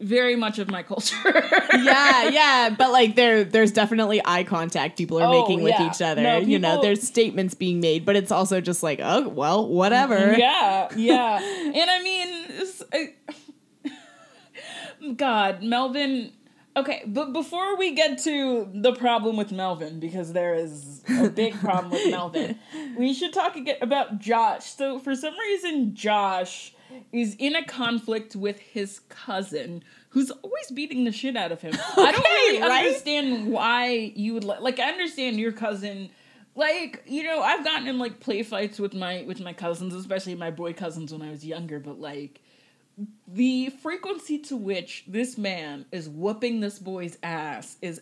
[0.00, 1.16] Very much of my culture.
[1.74, 5.90] yeah, yeah, but like there, there's definitely eye contact people are Oh, making with yeah.
[5.90, 6.22] each other.
[6.22, 10.34] No, you know, there's statements being made, but it's also just like, oh well, whatever.
[10.38, 11.40] yeah, yeah.
[11.74, 12.46] And I mean,
[12.92, 13.14] I-
[15.16, 16.32] God, Melvin.
[16.76, 21.54] Okay, but before we get to the problem with Melvin, because there is a big
[21.58, 22.56] problem with Melvin,
[22.96, 24.64] we should talk again about Josh.
[24.64, 26.72] So, for some reason, Josh
[27.12, 31.74] is in a conflict with his cousin, who's always beating the shit out of him.
[31.96, 32.86] I don't really right?
[32.86, 34.78] understand why you would li- like.
[34.78, 36.10] I understand your cousin
[36.54, 40.34] like you know i've gotten in like play fights with my with my cousins especially
[40.34, 42.40] my boy cousins when i was younger but like
[43.28, 48.00] the frequency to which this man is whooping this boy's ass is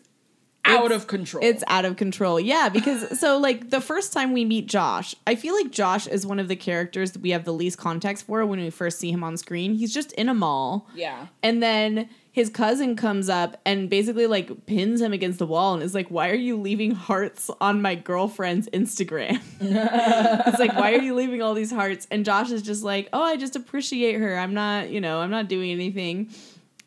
[0.67, 2.39] out of control It's out of control.
[2.41, 6.27] Yeah, because so like the first time we meet Josh, I feel like Josh is
[6.27, 9.11] one of the characters that we have the least context for when we first see
[9.11, 9.75] him on screen.
[9.75, 10.89] He's just in a mall.
[10.95, 15.73] yeah And then his cousin comes up and basically like pins him against the wall
[15.73, 19.41] and is like, Why are you leaving hearts on my girlfriend's Instagram?
[19.61, 22.07] it's like, Why are you leaving all these hearts?
[22.11, 24.39] And Josh is just like, Oh, I just appreciate her.
[24.39, 26.29] I'm not, you know, I'm not doing anything.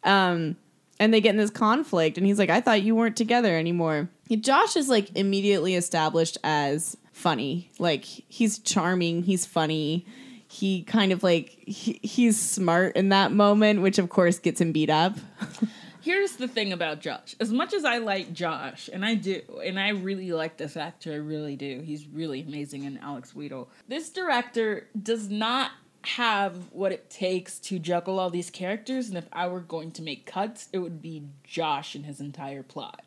[0.03, 0.55] Um,
[0.99, 4.09] and they get in this conflict, and he's like, I thought you weren't together anymore.
[4.29, 7.71] Josh is like immediately established as funny.
[7.79, 10.05] Like, he's charming, he's funny.
[10.47, 14.71] He kind of like, he, he's smart in that moment, which of course gets him
[14.71, 15.15] beat up.
[16.01, 19.79] here's the thing about josh as much as i like josh and i do and
[19.79, 23.67] i really like this actor i really do he's really amazing in alex Wheatle.
[23.87, 25.71] this director does not
[26.15, 30.01] have what it takes to juggle all these characters and if i were going to
[30.01, 33.03] make cuts it would be josh and his entire plot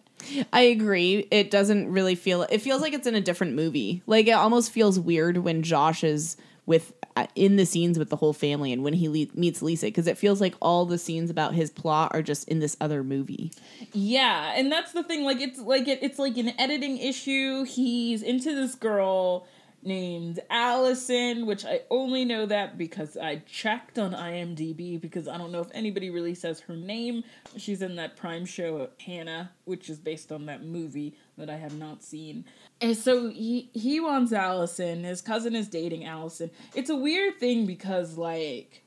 [0.53, 1.27] I agree.
[1.31, 2.43] It doesn't really feel.
[2.43, 4.03] It feels like it's in a different movie.
[4.07, 8.17] Like it almost feels weird when Josh is with uh, in the scenes with the
[8.17, 11.29] whole family and when he le- meets Lisa because it feels like all the scenes
[11.29, 13.51] about his plot are just in this other movie.
[13.93, 15.25] Yeah, and that's the thing.
[15.25, 17.65] Like it's like it, it's like an editing issue.
[17.65, 19.47] He's into this girl
[19.83, 25.53] named Allison, which I only know that because I checked on IMDb because I don't
[25.53, 27.25] know if anybody really says her name.
[27.57, 31.77] She's in that Prime show Hanna, which is based on that movie that I have
[31.77, 32.45] not seen.
[32.81, 35.05] And so he he wants Allison.
[35.05, 36.51] His cousin is dating Allison.
[36.75, 38.83] It's a weird thing because like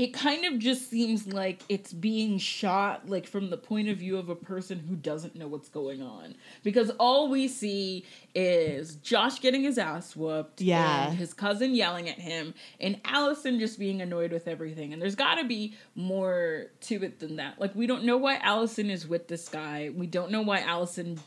[0.00, 4.16] it kind of just seems like it's being shot like from the point of view
[4.16, 6.34] of a person who doesn't know what's going on.
[6.62, 11.08] Because all we see is Josh getting his ass whooped Yeah.
[11.10, 14.94] and his cousin yelling at him and Allison just being annoyed with everything.
[14.94, 17.60] And there's got to be more to it than that.
[17.60, 19.90] Like we don't know why Allison is with this guy.
[19.94, 21.20] We don't know why Allison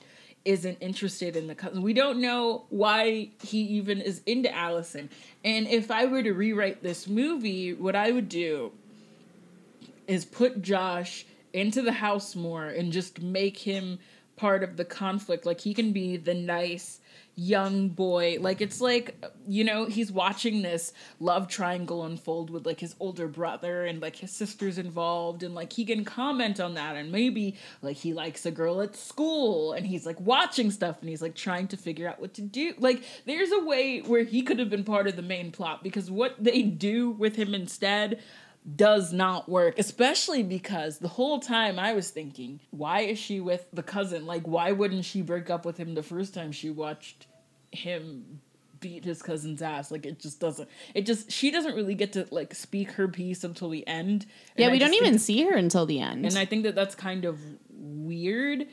[0.46, 1.82] isn't interested in the cousin.
[1.82, 5.10] We don't know why he even is into Allison.
[5.44, 8.72] And if I were to rewrite this movie, what I would do
[10.08, 14.00] is put Josh into the house more and just make him
[14.36, 15.46] part of the conflict.
[15.46, 17.00] Like he can be the nice
[17.36, 18.38] young boy.
[18.40, 23.28] Like it's like you know, he's watching this love triangle unfold with like his older
[23.28, 27.56] brother and like his sister's involved and like he can comment on that and maybe
[27.82, 31.36] like he likes a girl at school and he's like watching stuff and he's like
[31.36, 32.74] trying to figure out what to do.
[32.78, 36.10] Like there's a way where he could have been part of the main plot because
[36.10, 38.22] what they do with him instead
[38.76, 43.66] does not work, especially because the whole time I was thinking, why is she with
[43.74, 44.26] the cousin?
[44.26, 47.28] Like, why wouldn't she break up with him the first time she watched
[47.72, 48.40] him
[48.80, 49.92] beat his cousin's ass?
[49.92, 53.44] Like, it just doesn't, it just, she doesn't really get to, like, speak her piece
[53.44, 54.26] until the end.
[54.56, 56.26] Yeah, And we I don't even think- see her until the end.
[56.26, 57.40] and I think that that's kind of
[57.70, 58.68] weird.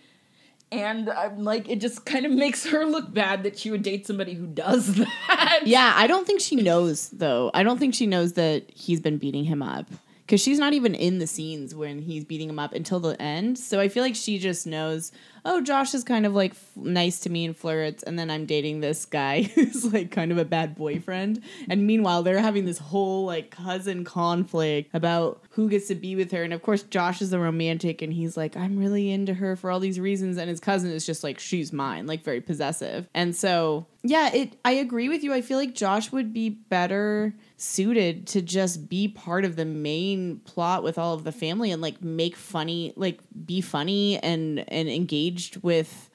[0.73, 4.07] And I'm like, it just kind of makes her look bad that she would date
[4.07, 4.95] somebody who does
[5.29, 5.63] that.
[5.65, 7.51] yeah, I don't think she knows though.
[7.55, 9.87] I don't think she knows that he's been beating him up
[10.27, 13.59] because she's not even in the scenes when he's beating him up until the end.
[13.59, 15.11] So I feel like she just knows.
[15.45, 18.47] Oh, Josh is kind of like f- nice to me and flirts, and then I'm
[18.47, 21.43] dating this guy who's like kind of a bad boyfriend.
[21.69, 26.33] And meanwhile, they're having this whole like cousin conflict about who gets to be with
[26.33, 26.43] her.
[26.43, 29.71] And of course, Josh is the romantic, and he's like, I'm really into her for
[29.71, 30.37] all these reasons.
[30.37, 33.09] And his cousin is just like, she's mine, like very possessive.
[33.15, 35.33] And so yeah, it I agree with you.
[35.35, 40.39] I feel like Josh would be better suited to just be part of the main
[40.41, 44.89] plot with all of the family and like make funny like be funny and and
[45.31, 46.09] engaged with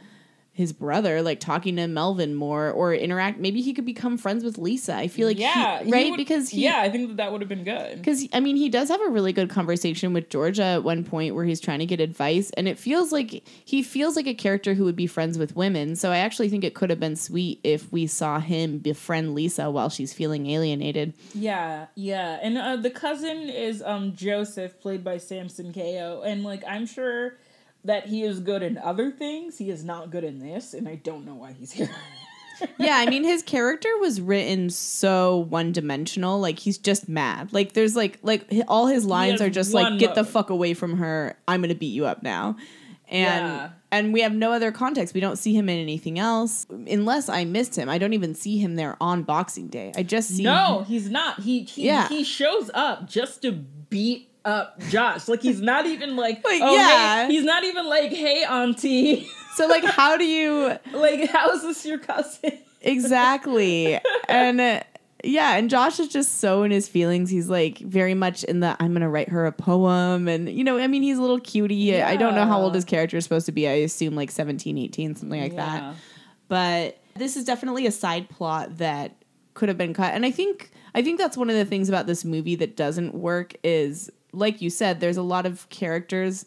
[0.52, 4.58] his brother like talking to Melvin more or interact maybe he could become friends with
[4.58, 4.96] Lisa.
[4.96, 7.42] I feel like yeah, he right would- because he yeah, I think that that would
[7.42, 7.98] have been good.
[7.98, 11.36] because I mean, he does have a really good conversation with Georgia at one point
[11.36, 14.76] where he's trying to get advice, and it feels like he feels like a character
[14.76, 15.98] who would be friends with women.
[15.98, 19.70] So I actually think it could have been sweet if we saw him befriend Lisa
[19.70, 21.16] while she's feeling alienated.
[21.34, 26.64] Yeah, yeah, and uh, the cousin is um Joseph, played by Samson Ko, and like
[26.66, 27.36] I'm sure
[27.86, 29.58] that he is good in other things.
[29.58, 31.90] He is not good in this, and I don't know why he's here.
[32.80, 36.40] yeah, I mean, his character was written so one dimensional.
[36.40, 37.52] Like he's just mad.
[37.54, 40.98] Like there's like like all his lines are just like, "Get the fuck away from
[40.98, 41.38] her!
[41.48, 42.58] I'm gonna beat you up now."
[43.08, 43.70] And Yeah.
[43.92, 45.14] and we have no other context.
[45.14, 47.88] We don't see him in anything else, unless I missed him.
[47.88, 49.92] I don't even see him there on Boxing Day.
[49.96, 51.42] I just see no, he's not.
[51.42, 52.08] He he, Yeah.
[52.08, 55.28] he shows up just to beat up Josh.
[55.28, 57.26] Like he's not even like, Like, oh yeah.
[57.28, 61.86] hey, he's not even like, hey auntie, So like, how do you like how's this
[61.86, 62.60] your cousin?
[62.82, 64.00] exactly?
[64.28, 64.80] And uh,
[65.24, 67.30] yeah, and Josh is just so in his feelings.
[67.30, 70.78] He's like very much in the I'm gonna write her a poem, and you know,
[70.78, 72.02] I mean, he's a little cutie.
[72.02, 73.68] I don't know how old his character is supposed to be.
[73.68, 75.80] I assume like 17, 18, something like Yeah.
[75.80, 75.96] that.
[76.48, 79.16] But this is definitely a side plot that
[79.54, 82.08] could have been cut, and I think I think that's one of the things about
[82.08, 86.46] this movie that doesn't work is like you said, there's a lot of characters.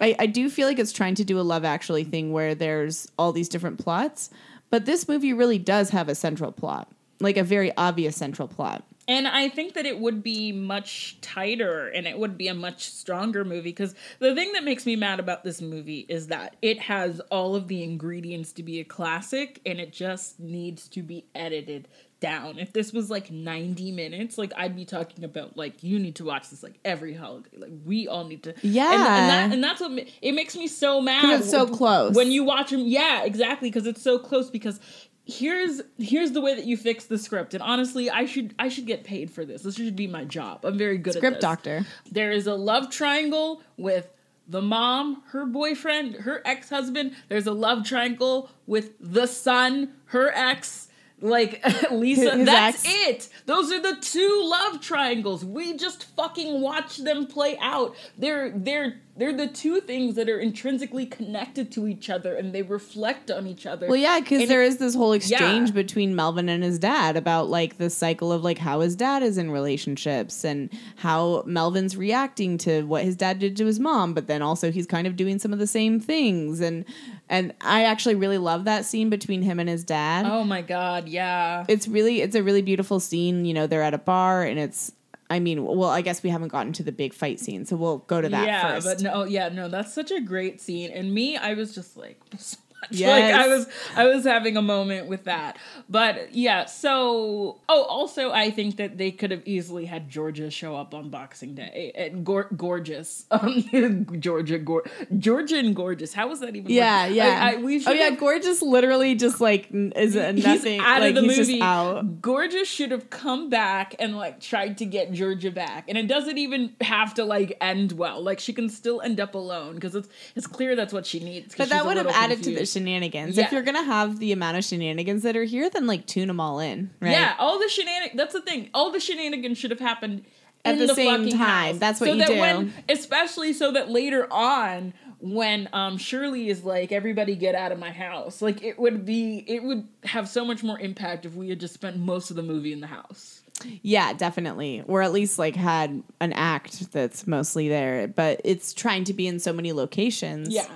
[0.00, 3.10] I, I do feel like it's trying to do a Love Actually thing where there's
[3.18, 4.30] all these different plots,
[4.70, 6.88] but this movie really does have a central plot,
[7.20, 8.84] like a very obvious central plot.
[9.08, 12.90] And I think that it would be much tighter and it would be a much
[12.90, 16.78] stronger movie because the thing that makes me mad about this movie is that it
[16.80, 21.24] has all of the ingredients to be a classic and it just needs to be
[21.34, 21.88] edited
[22.20, 22.58] down.
[22.58, 26.24] If this was like 90 minutes, like I'd be talking about like you need to
[26.24, 27.50] watch this like every holiday.
[27.56, 28.92] Like we all need to Yeah.
[28.92, 31.40] And, and, that, and that's what it makes me so mad.
[31.40, 32.14] it's so close.
[32.14, 34.80] When you watch them, yeah, exactly because it's so close because
[35.28, 38.86] here's here's the way that you fix the script and honestly i should i should
[38.86, 41.84] get paid for this this should be my job i'm very good at Script doctor.
[42.10, 44.08] there is a love triangle with
[44.48, 50.87] the mom her boyfriend her ex-husband there's a love triangle with the son her ex
[51.20, 52.94] like lisa His that's ex.
[53.08, 53.28] it.
[53.46, 55.44] Those are the two love triangles.
[55.44, 57.94] We just fucking watch them play out.
[58.16, 62.62] They're they're they're the two things that are intrinsically connected to each other and they
[62.62, 65.74] reflect on each other Well, yeah, because there it- is this whole exchange Yeah.
[65.74, 69.36] between Melvin and his dad about like the cycle of like how his dad is
[69.38, 74.26] in relationships and how Melvin's reacting to what his dad did to his mom, but
[74.26, 76.84] then also he's kind of doing some of the same things and
[77.30, 80.24] and I actually really love that scene between him and his dad.
[80.26, 83.44] oh my god yeah It's really it's a really beautiful scene.
[83.44, 84.92] You know, they're at a bar and it's
[85.30, 87.98] I mean, well, I guess we haven't gotten to the big fight scene, so we'll
[87.98, 88.86] go to that yeah, first.
[88.86, 90.90] but no, yeah, no, that's such a great scene.
[90.90, 92.20] And me, I was just like,
[92.82, 92.90] much.
[92.92, 93.08] Yes.
[93.18, 93.66] Like I was,
[93.96, 95.58] I was having a moment with that.
[95.88, 100.76] But yeah, so oh, also I think that they could have easily had Georgia show
[100.76, 104.84] up on Boxing Day and gor- gorgeous, um, Georgia, gor-
[105.18, 106.12] Georgia and gorgeous.
[106.12, 106.70] How was that even?
[106.70, 107.16] yeah, work?
[107.16, 107.40] yeah.
[107.42, 110.80] I, I, we oh yeah, should've- Gorgeous literally just like is nothing.
[110.80, 111.36] out like of the movie.
[111.36, 112.20] just out.
[112.20, 116.38] Gorgeous should have come back and like tried to get Georgia back, and it doesn't
[116.38, 118.22] even have to like end well.
[118.22, 121.54] Like she can still end up alone because it's it's clear that's what she needs.
[121.56, 122.67] But that would have added to the confused.
[122.72, 123.36] Shenanigans.
[123.36, 123.44] Yeah.
[123.46, 126.40] If you're gonna have the amount of shenanigans that are here, then like tune them
[126.40, 127.12] all in, right?
[127.12, 128.16] Yeah, all the shenanigans.
[128.16, 128.70] That's the thing.
[128.74, 130.24] All the shenanigans should have happened
[130.64, 131.72] At in the same fucking time.
[131.72, 131.78] house.
[131.78, 132.38] That's what so you that do.
[132.40, 137.78] When, especially so that later on, when um Shirley is like, "Everybody get out of
[137.78, 141.48] my house," like it would be, it would have so much more impact if we
[141.48, 143.40] had just spent most of the movie in the house.
[143.82, 144.84] Yeah, definitely.
[144.86, 148.06] Or at least like had an act that's mostly there.
[148.06, 150.50] But it's trying to be in so many locations.
[150.50, 150.68] Yeah.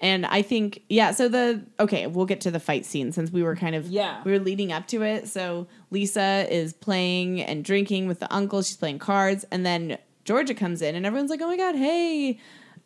[0.00, 3.42] And I think, yeah, so the, okay, we'll get to the fight scene since we
[3.42, 4.20] were kind of, Yeah.
[4.24, 5.28] we were leading up to it.
[5.28, 8.60] So Lisa is playing and drinking with the uncle.
[8.62, 9.44] She's playing cards.
[9.50, 12.38] And then Georgia comes in and everyone's like, oh my God, hey.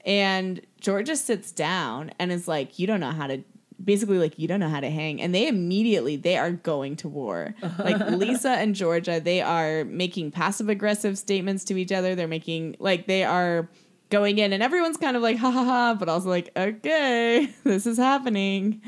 [0.04, 3.42] And Georgia sits down and is like, you don't know how to,
[3.82, 5.20] basically like, you don't know how to hang.
[5.20, 7.54] And they immediately, they are going to war.
[7.78, 12.14] Like Lisa and Georgia, they are making passive aggressive statements to each other.
[12.14, 13.68] They're making, like, they are
[14.10, 17.86] going in and everyone's kind of like ha ha ha but also like okay this
[17.86, 18.80] is happening.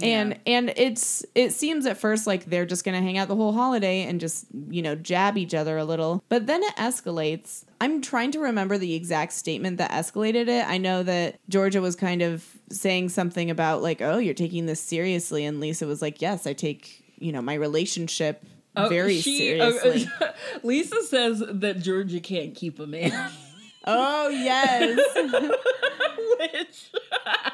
[0.00, 3.52] And and it's it seems at first like they're just gonna hang out the whole
[3.52, 6.22] holiday and just you know jab each other a little.
[6.28, 7.64] But then it escalates.
[7.80, 10.64] I'm trying to remember the exact statement that escalated it.
[10.68, 14.80] I know that georgia was kind of saying something about like oh you're taking this
[14.80, 15.44] seriously.
[15.44, 18.44] And lisa was like yes i take you know my relationship
[18.76, 20.08] Oh, very she- uh, seriously.
[20.62, 23.10] Lisa says that Georgia can't keep a man.
[23.86, 24.98] oh yes.
[26.38, 26.90] Which?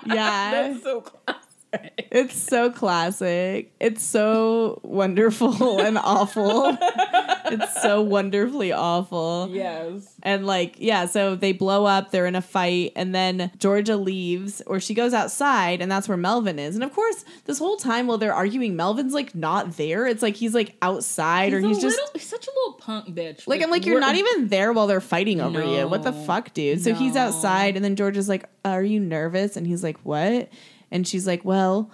[0.06, 1.42] Yeah that's so classic.
[2.08, 3.72] It's so classic.
[3.78, 6.78] It's so wonderful and awful.
[6.80, 9.48] It's so wonderfully awful.
[9.50, 10.14] Yes.
[10.22, 14.62] And like, yeah, so they blow up, they're in a fight, and then Georgia leaves,
[14.66, 16.74] or she goes outside, and that's where Melvin is.
[16.74, 20.06] And of course, this whole time while they're arguing, Melvin's like not there.
[20.06, 23.46] It's like he's like outside, or he's just little, he's such a little punk bitch.
[23.46, 25.86] like I'm like, you're not even there while they're fighting over you.
[25.86, 26.80] What the fuck, dude?
[26.80, 29.56] So he's outside, and then George is like, Are you nervous?
[29.56, 30.48] And he's like, What?
[30.91, 31.91] And she's like, Well,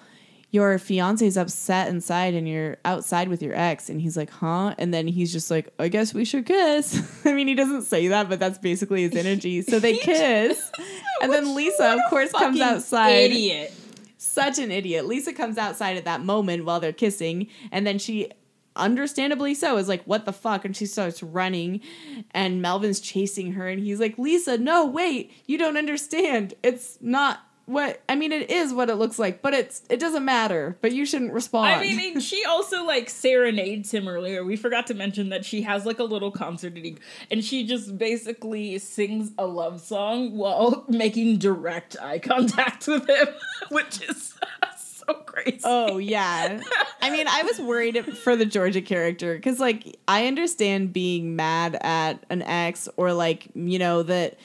[0.51, 3.89] your fiance's upset inside and you're outside with your ex.
[3.89, 4.75] And he's like, Huh?
[4.79, 7.03] And then he's just like, I guess we should kiss.
[7.25, 9.63] I mean, he doesn't say that, but that's basically his energy.
[9.63, 10.71] So they kiss.
[11.23, 13.73] and then Lisa, of course, comes outside Idiot.
[14.19, 15.07] such an idiot.
[15.07, 18.31] Lisa comes outside at that moment while they're kissing, and then she,
[18.77, 21.81] understandably so, is like, "What the fuck?" And she starts running,
[22.33, 26.55] and Melvin's chasing her, and he's like, "Lisa, no, wait, you don't understand.
[26.63, 30.25] It's not." What I mean, it is what it looks like, but it's it doesn't
[30.25, 30.77] matter.
[30.81, 31.73] But you shouldn't respond.
[31.75, 34.45] I mean, she also like serenades him earlier.
[34.45, 36.73] We forgot to mention that she has like a little concert
[37.31, 43.29] and she just basically sings a love song while making direct eye contact with him,
[43.71, 44.35] which is
[45.07, 45.61] so crazy.
[45.65, 46.61] Oh yeah.
[47.01, 51.77] I mean, I was worried for the Georgia character because, like, I understand being mad
[51.81, 54.39] at an ex or like you know that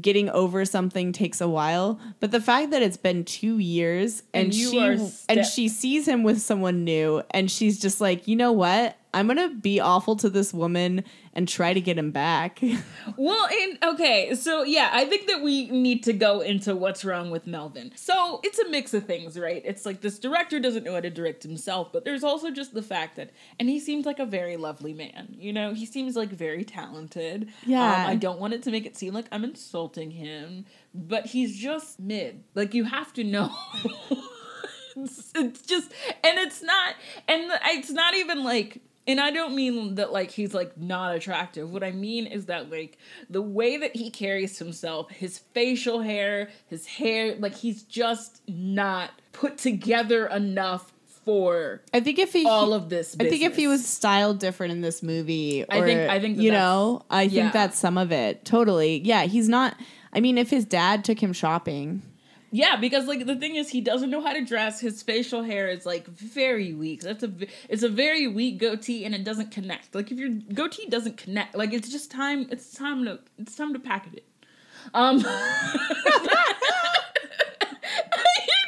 [0.00, 4.46] getting over something takes a while, but the fact that it's been two years and,
[4.46, 8.52] And she and she sees him with someone new and she's just like, you know
[8.52, 8.96] what?
[9.12, 11.04] I'm gonna be awful to this woman
[11.34, 12.60] and try to get him back.
[13.16, 17.30] Well, and okay, so yeah, I think that we need to go into what's wrong
[17.30, 17.92] with Melvin.
[17.96, 19.62] So it's a mix of things, right?
[19.64, 22.82] It's like this director doesn't know how to direct himself, but there's also just the
[22.82, 23.30] fact that,
[23.60, 25.36] and he seems like a very lovely man.
[25.38, 27.50] You know, he seems like very talented.
[27.66, 28.04] Yeah.
[28.04, 30.64] Um, I don't want it to make it seem like I'm insulting him,
[30.94, 32.42] but he's just mid.
[32.54, 33.54] Like you have to know.
[34.96, 35.92] it's, it's just,
[36.24, 36.94] and it's not,
[37.28, 41.70] and it's not even like and I don't mean that like he's like not attractive.
[41.70, 42.98] What I mean is that like
[43.28, 49.10] the way that he carries himself, his facial hair, his hair, like he's just not
[49.32, 50.92] put together enough
[51.24, 53.16] for I think if he all of this.
[53.18, 56.36] I think if he was styled different in this movie, or, I think- I think
[56.36, 57.42] that you know, I yeah.
[57.42, 58.44] think that's some of it.
[58.44, 59.24] Totally, yeah.
[59.24, 59.76] He's not.
[60.12, 62.02] I mean, if his dad took him shopping,
[62.54, 64.78] Yeah, because like the thing is, he doesn't know how to dress.
[64.78, 67.00] His facial hair is like very weak.
[67.00, 67.32] That's a
[67.68, 69.92] it's a very weak goatee, and it doesn't connect.
[69.92, 72.46] Like if your goatee doesn't connect, like it's just time.
[72.52, 74.26] It's time to it's time to packet it.
[74.94, 75.26] Um, you're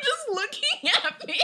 [0.02, 1.38] just looking at me.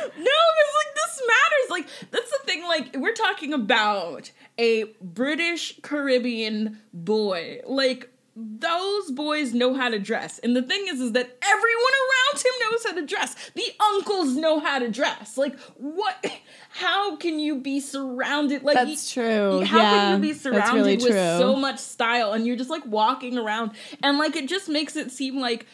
[0.00, 1.68] no, because like this matters.
[1.68, 2.64] Like that's the thing.
[2.66, 7.60] Like we're talking about a British Caribbean boy.
[7.66, 10.38] Like those boys know how to dress.
[10.38, 13.50] And the thing is, is that everyone around him knows how to dress.
[13.54, 13.64] The
[13.94, 15.36] uncles know how to dress.
[15.36, 16.24] Like what?
[16.74, 18.62] How can you be surrounded?
[18.62, 19.62] Like That's true.
[19.62, 21.12] How Yeah, can you be surrounded really with true.
[21.38, 23.72] so much style and you're just like walking around
[24.02, 25.66] and like it just makes it seem like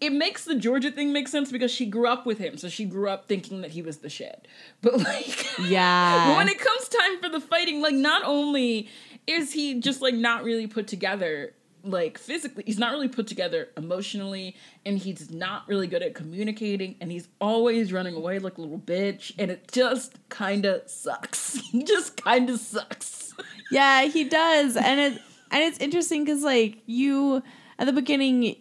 [0.00, 2.86] it makes the Georgia thing make sense because she grew up with him, so she
[2.86, 4.48] grew up thinking that he was the shit.
[4.80, 6.34] But like, Yeah.
[6.38, 8.88] when it comes time for the fighting, like not only
[9.26, 11.52] is he just like not really put together
[11.84, 16.96] like physically he's not really put together emotionally and he's not really good at communicating
[17.00, 21.54] and he's always running away like a little bitch and it just kind of sucks
[21.72, 23.34] he just kind of sucks
[23.70, 27.42] Yeah, he does, and it and it's interesting because like you
[27.78, 28.56] at the beginning,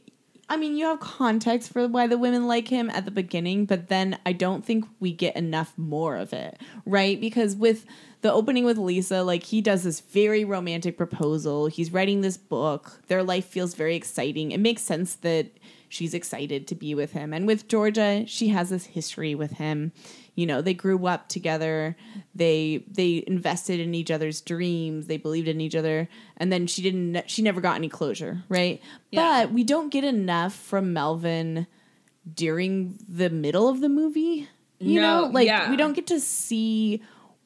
[0.50, 3.88] I mean, you have context for why the women like him at the beginning, but
[3.88, 7.20] then I don't think we get enough more of it, right?
[7.20, 7.86] Because with
[8.22, 11.68] the opening with Lisa, like he does this very romantic proposal.
[11.68, 13.02] He's writing this book.
[13.08, 14.52] Their life feels very exciting.
[14.52, 15.48] It makes sense that
[15.90, 17.34] she's excited to be with him.
[17.34, 19.92] And with Georgia, she has this history with him.
[20.36, 21.96] You know, they grew up together.
[22.36, 25.08] They they invested in each other's dreams.
[25.08, 26.08] They believed in each other.
[26.38, 28.82] And then she didn't she never got any closure, right?
[29.12, 29.46] Yeah.
[29.46, 31.66] But we don't get enough from Melvin
[32.32, 34.48] during the middle of the movie.
[34.80, 35.70] You No, know, like yeah.
[35.72, 37.02] we don't get to see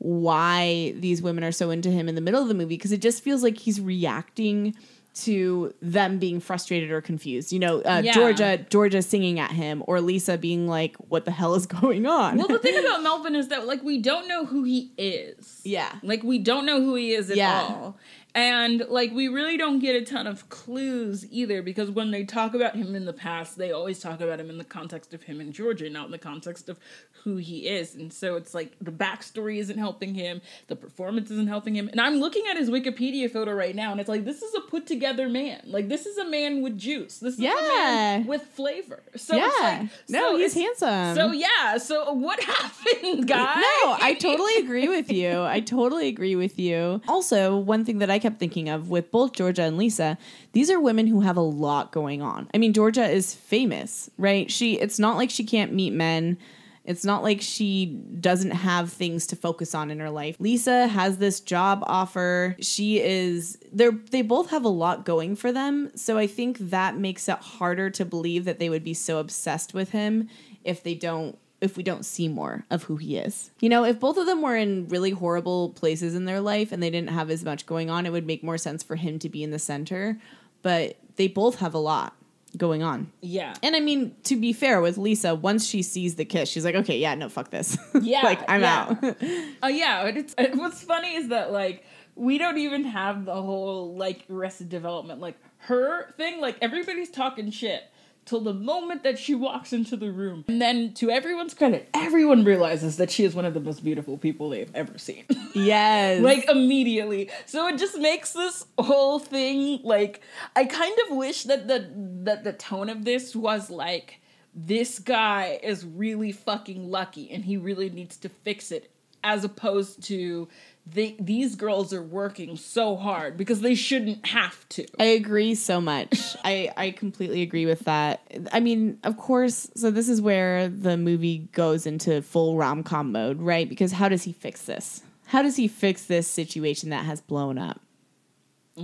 [0.06, 3.02] why these women are so into him in the middle of the movie because it
[3.02, 4.76] just feels like he's reacting
[5.14, 7.52] to them being frustrated or confused.
[7.52, 8.14] You know, uh, Yeah.
[8.14, 12.38] Georgia Georgia singing at him or Lisa being like, "What the hell is going on?"
[12.38, 15.91] well the thing about melvin is that like we don't know who he is yeah,
[16.02, 17.62] Like we don't know who he is at Yeah.
[17.62, 17.97] all.
[18.34, 22.53] And like we really don't get a ton of clues either because when they talk
[22.53, 25.41] about him in the past, they always talk about him in the context of him
[25.41, 26.79] in Georgia, not in the context of
[27.23, 27.93] who he is.
[27.93, 31.88] And so it's like the backstory isn't helping him, the performance isn't helping him.
[31.89, 34.61] And I'm looking at his Wikipedia photo right now, and it's like this is a
[34.61, 35.61] put together man.
[35.65, 37.19] Like this is a man with juice.
[37.19, 37.53] This is a Yeah.
[37.53, 39.03] man with flavor.
[39.17, 39.79] So it's yeah.
[39.79, 41.15] like no, so he's handsome.
[41.15, 43.57] So yeah, so what happened, guys?
[43.57, 45.41] No, I totally agree with you.
[45.43, 47.01] I totally agree with you.
[47.09, 50.17] Also, one thing that I kept thinking of with both Georgia and Lisa,
[50.53, 52.49] these are women who have a lot going on.
[52.53, 54.49] I mean, Georgia is famous, right?
[54.49, 56.38] She it's not like she can't meet men.
[56.84, 60.36] It's not like she doesn't have things to focus on in her life.
[60.39, 62.55] Lisa has this job offer.
[62.59, 65.91] She is they're they both have a lot going for them.
[65.95, 69.74] So I think that makes it harder to believe that they would be so obsessed
[69.74, 70.28] with him
[70.63, 73.51] if they don't if we don't see more of who he is.
[73.59, 76.82] You know, if both of them were in really horrible places in their life and
[76.82, 79.30] they didn't have as much going on, it would make more sense for him to
[79.30, 80.20] be in the center.
[80.64, 82.16] But they both have a lot
[82.57, 83.12] going on.
[83.22, 83.53] Yeah.
[83.64, 86.76] And I mean, to be fair with Lisa, once she sees the kiss, she's like,
[86.76, 87.78] okay, yeah, no, fuck this.
[88.01, 88.88] Yeah, like, I'm yeah.
[88.89, 89.16] out.
[89.64, 91.86] Oh yeah, it's what's funny is that like
[92.16, 96.41] we don't even have the whole like arrested development like her thing.
[96.41, 97.84] Like everybody's talking shit
[98.32, 102.45] till the moment that she walks into the room, and then to everyone's credit, everyone
[102.45, 105.25] realizes that she is one of the most beautiful people they've ever seen.
[105.53, 106.21] yes.
[106.21, 107.29] like immediately.
[107.45, 110.21] So it just makes this whole thing like
[110.55, 111.91] I kind of wish that the
[112.23, 114.21] that the tone of this was like
[114.55, 118.89] this guy is really fucking lucky and he really needs to fix it
[119.25, 120.47] as opposed to
[120.86, 124.86] they, these girls are working so hard because they shouldn't have to.
[124.99, 126.36] I agree so much.
[126.43, 128.21] I, I completely agree with that.
[128.51, 133.11] I mean, of course, so this is where the movie goes into full rom com
[133.11, 133.67] mode, right?
[133.67, 135.01] Because how does he fix this?
[135.27, 137.79] How does he fix this situation that has blown up?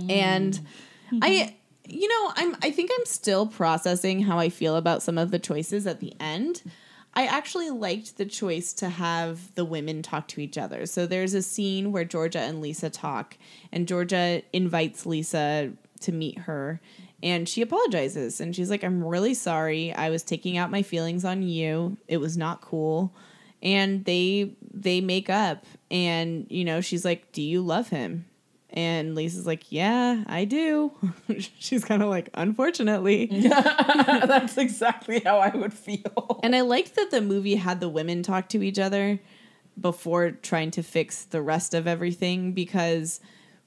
[0.08, 1.18] And mm-hmm.
[1.22, 1.54] I
[1.88, 5.38] you know, I'm I think I'm still processing how I feel about some of the
[5.38, 6.62] choices at the end.
[7.14, 10.86] I actually liked the choice to have the women talk to each other.
[10.86, 13.36] So there's a scene where Georgia and Lisa talk,
[13.72, 16.80] and Georgia invites Lisa to meet her,
[17.22, 18.40] and she apologizes.
[18.40, 19.92] And she's like, I'm really sorry.
[19.92, 21.96] I was taking out my feelings on you.
[22.06, 23.14] It was not cool.
[23.60, 28.26] And they they make up and you know, she's like, Do you love him?
[28.70, 30.92] And Lisa's like, Yeah, I do.
[31.58, 33.26] she's kind of like, Unfortunately.
[33.42, 36.40] That's exactly how I would feel.
[36.42, 39.20] And I liked that the movie had the women talk to each other
[39.80, 43.20] before trying to fix the rest of everything because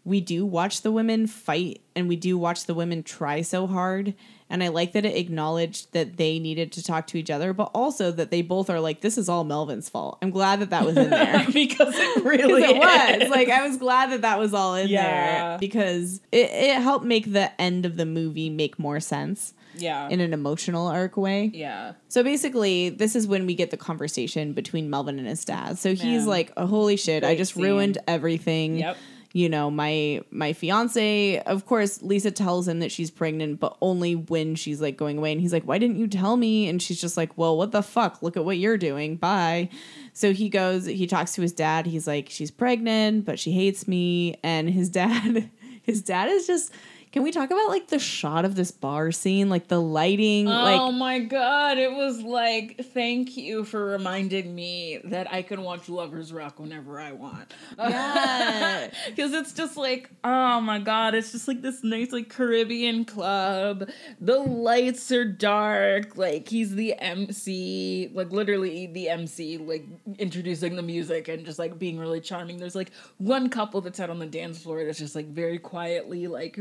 [0.03, 4.13] we do watch the women fight and we do watch the women try so hard.
[4.49, 7.71] And I like that it acknowledged that they needed to talk to each other, but
[7.73, 10.17] also that they both are like, this is all Melvin's fault.
[10.21, 11.45] I'm glad that that was in there.
[11.53, 15.03] because it really it was like I was glad that that was all in Yeah.
[15.49, 19.53] there because it, it helped make the end of the movie make more sense.
[19.73, 20.09] Yeah.
[20.09, 21.49] in an emotional arc way.
[21.53, 21.93] yeah.
[22.09, 25.77] So basically, this is when we get the conversation between Melvin and his dad.
[25.79, 26.25] So he's Man.
[26.25, 27.23] like, oh, "Holy shit!
[27.23, 27.63] I just scene.
[27.63, 28.97] ruined everything." Yep.
[29.33, 31.39] You know, my my fiance.
[31.39, 35.31] Of course, Lisa tells him that she's pregnant, but only when she's like going away.
[35.31, 37.81] And he's like, "Why didn't you tell me?" And she's just like, "Well, what the
[37.81, 38.21] fuck?
[38.21, 39.15] Look at what you're doing.
[39.15, 39.69] Bye."
[40.13, 40.85] So he goes.
[40.85, 41.85] He talks to his dad.
[41.85, 45.49] He's like, "She's pregnant, but she hates me." And his dad,
[45.81, 46.71] his dad is just.
[47.11, 50.51] Can we talk about like the shot of this bar scene, like the lighting, oh
[50.51, 55.61] like oh my god, it was like, thank you for reminding me that I can
[55.61, 57.53] watch Lovers Rock whenever I want.
[57.77, 58.89] Yeah.
[59.07, 63.89] Because it's just like, oh my god, it's just like this nice, like, Caribbean club.
[64.19, 66.17] The lights are dark.
[66.17, 69.85] Like, he's the MC, like, literally the MC, like,
[70.17, 72.57] introducing the music and just, like, being really charming.
[72.57, 76.27] There's, like, one couple that's out on the dance floor that's just, like, very quietly,
[76.27, 76.57] like,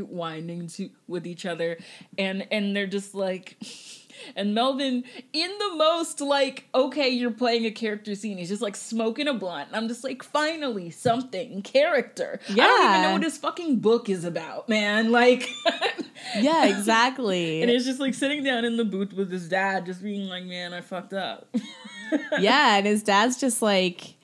[0.47, 1.77] to with each other.
[2.17, 3.57] And, and they're just, like,
[4.35, 8.75] and Melvin, in the most like, okay, you're playing a character scene, he's just like
[8.75, 9.67] smoking a blunt.
[9.67, 12.39] And I'm just like, finally, something character.
[12.49, 12.63] yeah.
[12.63, 15.11] I don't even know what his fucking book is about, man.
[15.11, 15.49] Like,
[16.39, 17.61] yeah, exactly.
[17.61, 20.45] and he's just like sitting down in the booth with his dad, just being like,
[20.45, 21.47] man, I fucked up.
[22.39, 24.15] yeah, and his dad's just like,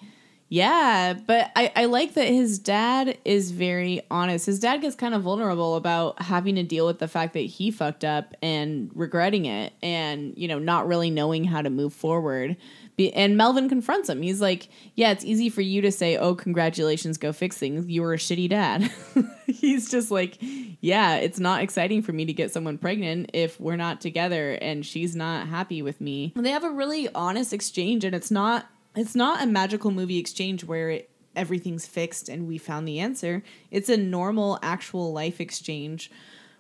[0.50, 4.46] yeah, but I, I like that his dad is very honest.
[4.46, 7.70] His dad gets kind of vulnerable about having to deal with the fact that he
[7.70, 12.56] fucked up and regretting it and, you know, not really knowing how to move forward.
[12.96, 14.22] Be- And Melvin confronts him.
[14.22, 17.86] He's like, Yeah, it's easy for you to say, Oh, congratulations, go fix things.
[17.88, 18.90] You were a shitty dad.
[19.46, 20.38] He's just like,
[20.82, 24.86] Yeah, it's not exciting for me to get someone pregnant if we're not together and
[24.86, 26.32] she's not happy with me.
[26.36, 28.66] They have a really honest exchange, and it's not
[28.98, 33.44] it's not a magical movie exchange where it, everything's fixed and we found the answer.
[33.72, 36.12] It's a normal, actual life exchange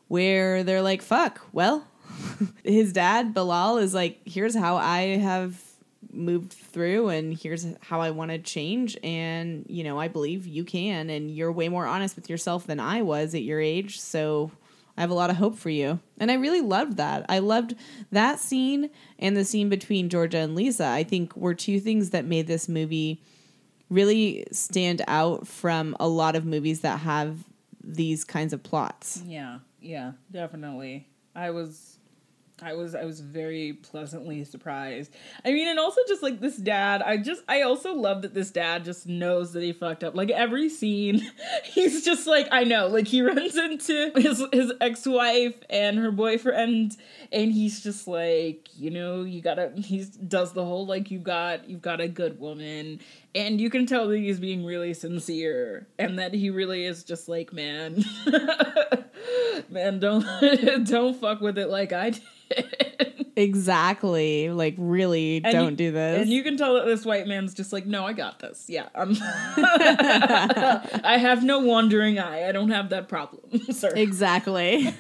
[0.07, 1.88] where they're like, fuck, well,
[2.63, 5.61] his dad, Bilal, is like, here's how I have
[6.11, 8.97] moved through and here's how I want to change.
[9.03, 11.09] And, you know, I believe you can.
[11.09, 13.99] And you're way more honest with yourself than I was at your age.
[13.99, 14.51] So
[14.98, 16.00] I have a lot of hope for you.
[16.20, 17.26] And I really loved that.
[17.30, 17.76] I loved
[18.12, 18.89] that scene
[19.20, 20.88] and the scene between Georgia and Lisa.
[20.88, 23.22] I think were two things that made this movie
[23.89, 27.38] really stand out from a lot of movies that have
[27.84, 29.22] these kinds of plots.
[29.26, 31.08] yeah, yeah, definitely.
[31.36, 31.97] I was.
[32.62, 35.14] I was I was very pleasantly surprised.
[35.45, 38.49] I mean, and also just like this dad, I just I also love that this
[38.49, 40.16] dad just knows that he fucked up.
[40.16, 41.22] Like every scene,
[41.64, 46.12] he's just like I know, like he runs into his his ex wife and her
[46.12, 46.97] boyfriend,
[47.32, 51.70] and he's just like you know you gotta he does the whole like you got
[51.70, 52.99] you've got a good woman,
[53.38, 57.29] and you can tell that he's being really sincere and that he really is just
[57.29, 58.03] like man,
[59.69, 60.25] man don't
[60.85, 62.23] don't fuck with it like I did.
[63.38, 64.49] Exactly.
[64.49, 66.23] Like really And don't you- do this.
[66.23, 68.65] And you can tell that this white man's just like, no, I got this.
[68.67, 69.15] Yeah, I'm.
[69.21, 72.49] I have no wandering eye.
[72.49, 73.91] I don't have that problem, sir.
[73.95, 74.91] exactly.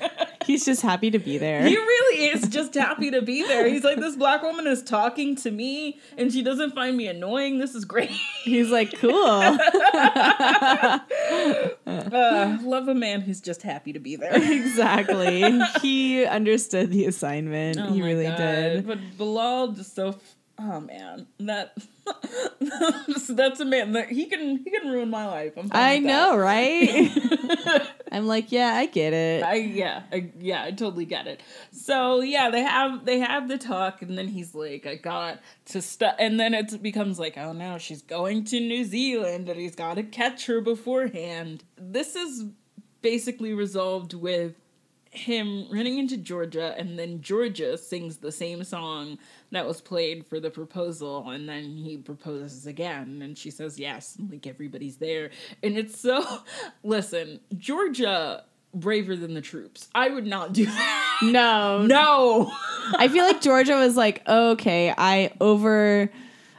[0.47, 1.67] He's just happy to be there.
[1.67, 3.67] He really is just happy to be there.
[3.67, 7.59] He's like, this black woman is talking to me, and she doesn't find me annoying.
[7.59, 8.09] This is great.
[8.43, 9.57] He's like, cool.
[11.87, 14.31] Uh, love a man who's just happy to be there.
[14.51, 15.59] exactly.
[15.81, 17.77] He understood the assignment.
[17.79, 18.37] Oh he really God.
[18.37, 18.87] did.
[18.87, 20.15] But Bilal just so.
[20.59, 21.77] Oh man, that
[23.29, 25.53] that's a man that he can he can ruin my life.
[25.55, 26.37] I'm I know, that.
[26.37, 27.87] right?
[28.11, 29.43] I'm like, yeah, I get it.
[29.43, 31.41] I yeah, I, yeah, I totally get it.
[31.71, 35.81] So yeah, they have they have the talk, and then he's like, "I got to
[35.81, 39.75] stop," and then it becomes like, "Oh no, she's going to New Zealand, and he's
[39.75, 42.45] got to catch her beforehand." This is
[43.03, 44.55] basically resolved with
[45.11, 49.17] him running into Georgia, and then Georgia sings the same song
[49.51, 54.15] that was played for the proposal, and then he proposes again, and she says yes,
[54.17, 55.29] and like everybody's there,
[55.63, 56.23] and it's so.
[56.83, 58.43] Listen, Georgia
[58.73, 59.89] braver than the troops.
[59.95, 61.19] I would not do that.
[61.23, 61.85] no.
[61.87, 62.51] No.
[62.95, 66.09] I feel like Georgia was like, okay, I over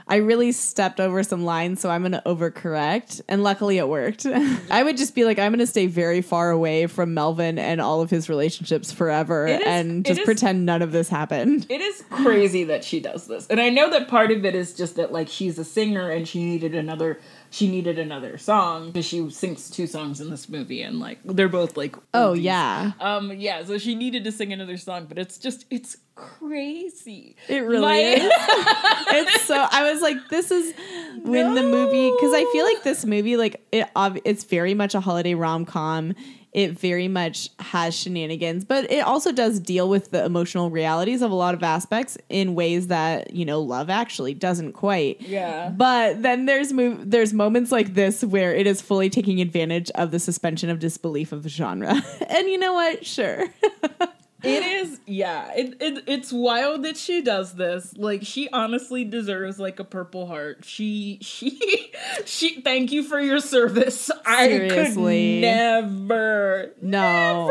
[0.08, 3.20] I really stepped over some lines, so I'm gonna overcorrect.
[3.28, 4.26] And luckily it worked.
[4.70, 8.00] I would just be like, I'm gonna stay very far away from Melvin and all
[8.00, 11.66] of his relationships forever is- and just is- pretend none of this happened.
[11.68, 13.46] It is crazy that she does this.
[13.48, 16.26] And I know that part of it is just that like she's a singer and
[16.26, 17.18] she needed another
[17.50, 21.48] she needed another song because she sings two songs in this movie and like they're
[21.48, 22.92] both like Oh yeah.
[23.00, 27.36] Um yeah, so she needed to sing another song, but it's just it's crazy.
[27.48, 28.22] It really My- is.
[28.32, 29.66] it's so.
[29.70, 30.74] I was like, this is
[31.22, 33.88] when the movie because I feel like this movie, like it,
[34.24, 36.14] it's very much a holiday rom com.
[36.52, 41.30] It very much has shenanigans, but it also does deal with the emotional realities of
[41.30, 45.20] a lot of aspects in ways that you know Love Actually doesn't quite.
[45.20, 45.68] Yeah.
[45.70, 50.10] But then there's mov- there's moments like this where it is fully taking advantage of
[50.10, 51.94] the suspension of disbelief of the genre,
[52.28, 53.04] and you know what?
[53.04, 53.44] Sure.
[54.42, 55.52] It is, yeah.
[55.56, 57.92] It, it it's wild that she does this.
[57.96, 60.64] Like she honestly deserves like a purple heart.
[60.64, 61.90] She she
[62.24, 62.60] she.
[62.60, 64.10] Thank you for your service.
[64.24, 67.46] I could never, No.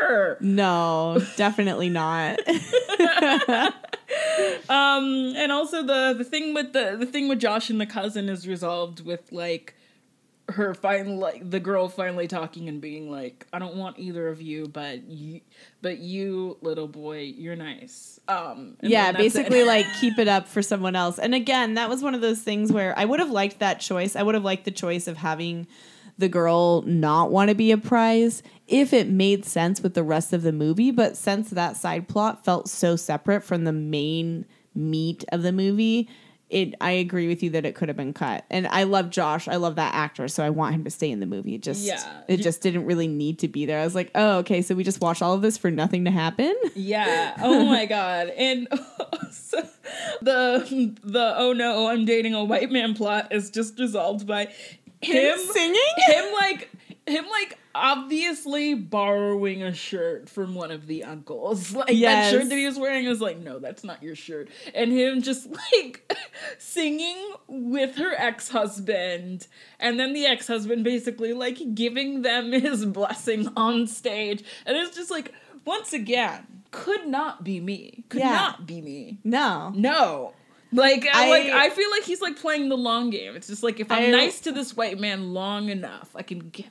[0.00, 0.36] never.
[0.40, 2.38] No, definitely not.
[4.68, 8.28] Um, and also the the thing with the the thing with Josh and the cousin
[8.28, 9.74] is resolved with like
[10.48, 14.40] her finally like the girl finally talking and being like, I don't want either of
[14.40, 15.40] you, but you,
[15.82, 18.20] but you little boy, you're nice.
[18.28, 19.16] Um, yeah, it.
[19.16, 21.18] basically like keep it up for someone else.
[21.18, 24.14] And again, that was one of those things where I would have liked that choice.
[24.14, 25.66] I would have liked the choice of having
[26.18, 30.32] the girl not want to be a prize if it made sense with the rest
[30.32, 35.24] of the movie, but since that side plot felt so separate from the main meat
[35.30, 36.08] of the movie,
[36.48, 38.44] it I agree with you that it could have been cut.
[38.50, 39.48] And I love Josh.
[39.48, 41.54] I love that actor, so I want him to stay in the movie.
[41.56, 42.22] It just Yeah.
[42.28, 43.80] it just didn't really need to be there.
[43.80, 46.10] I was like, "Oh, okay, so we just watched all of this for nothing to
[46.10, 47.34] happen?" Yeah.
[47.42, 48.28] Oh my god.
[48.28, 48.68] And
[49.32, 49.62] so
[50.22, 54.48] the the oh no, I'm dating a white man plot is just resolved by
[55.02, 55.80] him singing?
[56.08, 56.70] him like
[57.06, 61.74] him like obviously borrowing a shirt from one of the uncles.
[61.76, 62.32] Like Yes.
[62.32, 64.48] that shirt that he was wearing was like, no, that's not your shirt.
[64.74, 66.12] And him just like
[66.58, 67.16] singing
[67.46, 69.46] with her ex-husband.
[69.78, 74.42] And then the ex-husband basically like giving them his blessing on stage.
[74.64, 75.32] And it's just like,
[75.64, 78.04] once again, could not be me.
[78.08, 78.30] Could Yeah.
[78.30, 79.18] not be me.
[79.24, 79.72] No.
[79.74, 80.32] No.
[80.72, 83.36] Like I, I- like I feel like he's like playing the long game.
[83.36, 86.48] It's just like if I'm I- nice to this white man long enough, I can
[86.50, 86.66] get.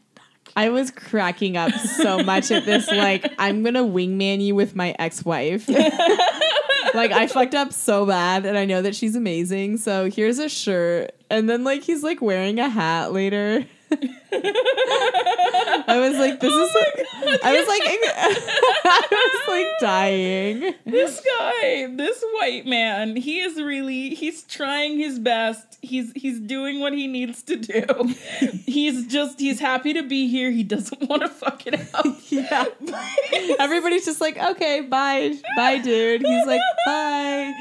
[0.56, 2.88] I was cracking up so much at this.
[2.88, 5.68] Like, I'm gonna wingman you with my ex-wife.
[6.94, 9.78] like, I fucked up so bad, and I know that she's amazing.
[9.78, 13.66] So here's a shirt, and then like he's like wearing a hat later.
[15.88, 16.76] I was like, this oh is.
[16.76, 17.82] Like, I was like,
[18.86, 20.74] I was like dying.
[20.86, 25.78] This guy, this white man, he is really he's trying his best.
[25.82, 28.14] He's he's doing what he needs to do.
[28.66, 30.52] he's just he's happy to be here.
[30.52, 32.06] He doesn't want to fuck it up.
[32.30, 32.66] Yeah.
[33.60, 36.22] Everybody's just like, okay, bye, bye, dude.
[36.22, 37.54] He's like, bye.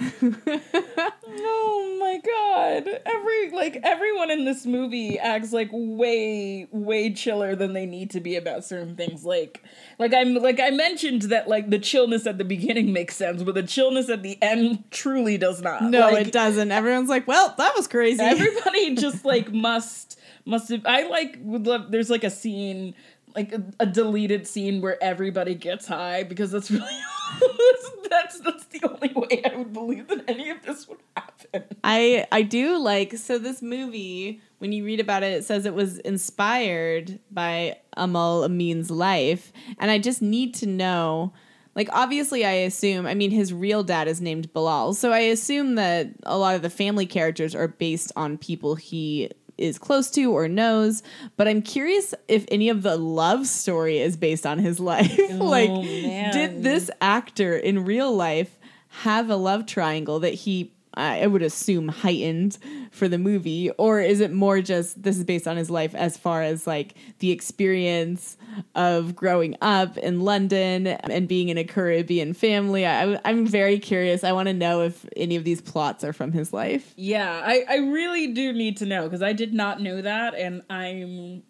[0.00, 3.00] Oh my god.
[3.04, 8.20] Every like everyone in this movie acts like way way chiller than they need to
[8.20, 9.24] be about certain things.
[9.24, 9.62] Like
[9.98, 13.54] like I'm like I mentioned that like the chillness at the beginning makes sense, but
[13.54, 15.82] the chillness at the end truly does not.
[15.82, 16.70] No, Like, it doesn't.
[16.72, 18.22] Everyone's like, well, that was crazy.
[18.22, 22.94] Everybody just like must must have I like would love there's like a scene
[23.34, 26.86] like a, a deleted scene where everybody gets high because that's really
[28.10, 31.64] that's that's the only way I would believe that any of this would happen.
[31.84, 35.74] I I do like so this movie when you read about it it says it
[35.74, 41.32] was inspired by Aml Ameen's life and I just need to know
[41.74, 45.76] like obviously I assume I mean his real dad is named Bilal so I assume
[45.76, 50.32] that a lot of the family characters are based on people he is close to
[50.32, 51.02] or knows
[51.36, 55.44] but I'm curious if any of the love story is based on his life oh,
[55.44, 56.32] like man.
[56.32, 58.56] did this actor in real life
[58.88, 62.58] have a love triangle that he I would assume heightened
[62.90, 66.16] for the movie or is it more just this is based on his life as
[66.16, 68.36] far as like the experience
[68.74, 74.24] of growing up in London and being in a Caribbean family I, I'm very curious
[74.24, 77.64] I want to know if any of these plots are from his life Yeah, I,
[77.68, 81.44] I really do need to know because I did not know that and I'm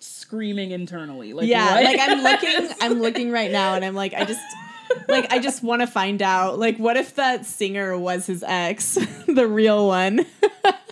[0.00, 1.34] screaming internally.
[1.34, 1.84] Like yeah what?
[1.84, 4.40] like I'm looking I'm looking right now and I'm like I just
[5.08, 8.94] like I just want to find out like what if that singer was his ex
[9.26, 10.26] the real one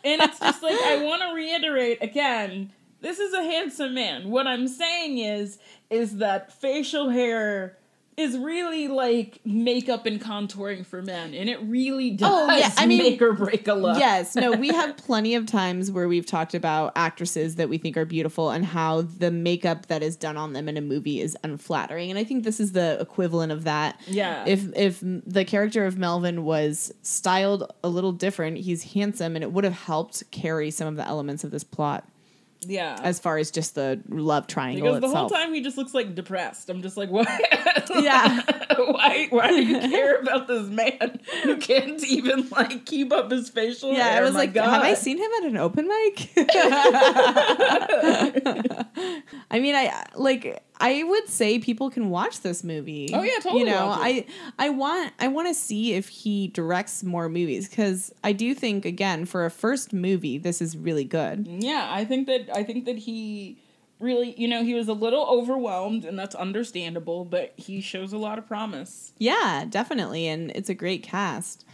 [0.05, 2.70] And it's just like I want to reiterate again.
[3.01, 4.30] This is a handsome man.
[4.30, 7.78] What I'm saying is, is that facial hair
[8.17, 12.87] is really like makeup and contouring for men, and it really does Oh, yeah, I
[12.87, 13.99] mean, make or break a look.
[13.99, 17.97] Yes, no, we have plenty of times where we've talked about actresses that we think
[17.97, 21.37] are beautiful and how the makeup that is done on them in a movie is
[21.43, 22.11] unflattering.
[22.11, 24.01] And I think this is the equivalent of that.
[24.07, 24.45] Yeah.
[24.47, 29.53] If if the character of Melvin was styled a little different, he's handsome and it
[29.53, 32.09] would have helped carry some of the elements of this plot.
[32.67, 32.99] Yeah.
[33.03, 36.15] as far as just the love triangle because the whole time he just looks like
[36.15, 36.71] depressed.
[36.71, 37.29] I'm just like, what?
[37.95, 38.41] Yeah.
[38.77, 39.29] why?
[39.31, 43.93] Why do you care about this man who can't even like keep up his facial
[43.93, 44.23] yeah, hair?
[44.23, 46.31] I was My like, have I seen him at an open mic?
[49.51, 50.62] I mean, I like.
[50.78, 53.11] I would say people can watch this movie.
[53.12, 53.88] Oh, yeah, totally You know.
[53.88, 54.26] I
[54.59, 58.84] I want I want to see if he directs more movies because I do think
[58.84, 61.47] again for a first movie this is really good.
[61.47, 63.59] Yeah, I think that I think that he
[64.01, 67.24] really, you know, he was a little overwhelmed, and that's understandable.
[67.24, 69.12] But he shows a lot of promise.
[69.18, 70.28] Yeah, definitely.
[70.28, 71.64] And it's a great cast.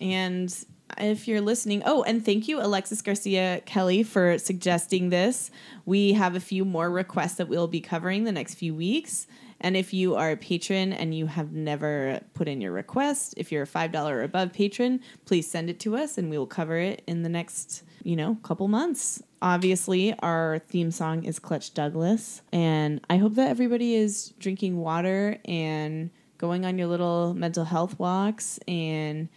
[0.00, 0.54] And
[0.98, 5.50] if you're listening, oh, and thank you, Alexis Garcia Kelly, for suggesting this.
[5.84, 9.26] We have a few more requests that we'll be covering the next few weeks.
[9.60, 13.50] And if you are a patron and you have never put in your request, if
[13.50, 16.76] you're a $5 or above patron, please send it to us and we will cover
[16.76, 19.22] it in the next, you know, couple months.
[19.40, 22.42] Obviously, our theme song is Clutch Douglas.
[22.52, 27.98] And I hope that everybody is drinking water and going on your little mental health
[27.98, 29.28] walks and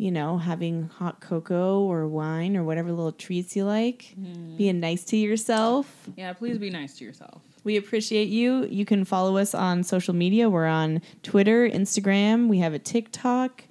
[0.00, 4.14] you know, having hot cocoa or wine or whatever little treats you like,
[4.56, 6.08] being nice to yourself.
[6.16, 7.42] Yeah, please be nice to yourself.
[7.64, 8.64] We appreciate you.
[8.64, 10.48] You can follow us on social media.
[10.48, 13.64] We're on Twitter, Instagram, we have a TikTok,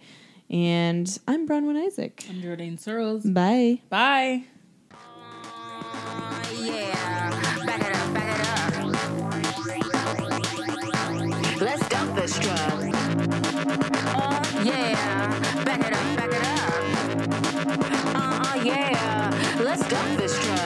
[0.51, 2.23] and I'm Bronwyn Isaac.
[2.29, 3.25] I'm Jordan Searles.
[3.25, 3.81] Bye.
[3.89, 4.43] Bye.
[6.53, 8.89] Yeah, back it up, back it up.
[11.59, 12.93] Let's dump this truck.
[14.11, 15.48] Uh, yeah,
[16.19, 16.73] back it up.
[18.15, 20.58] Uh, uh, yeah, let's dump this truck.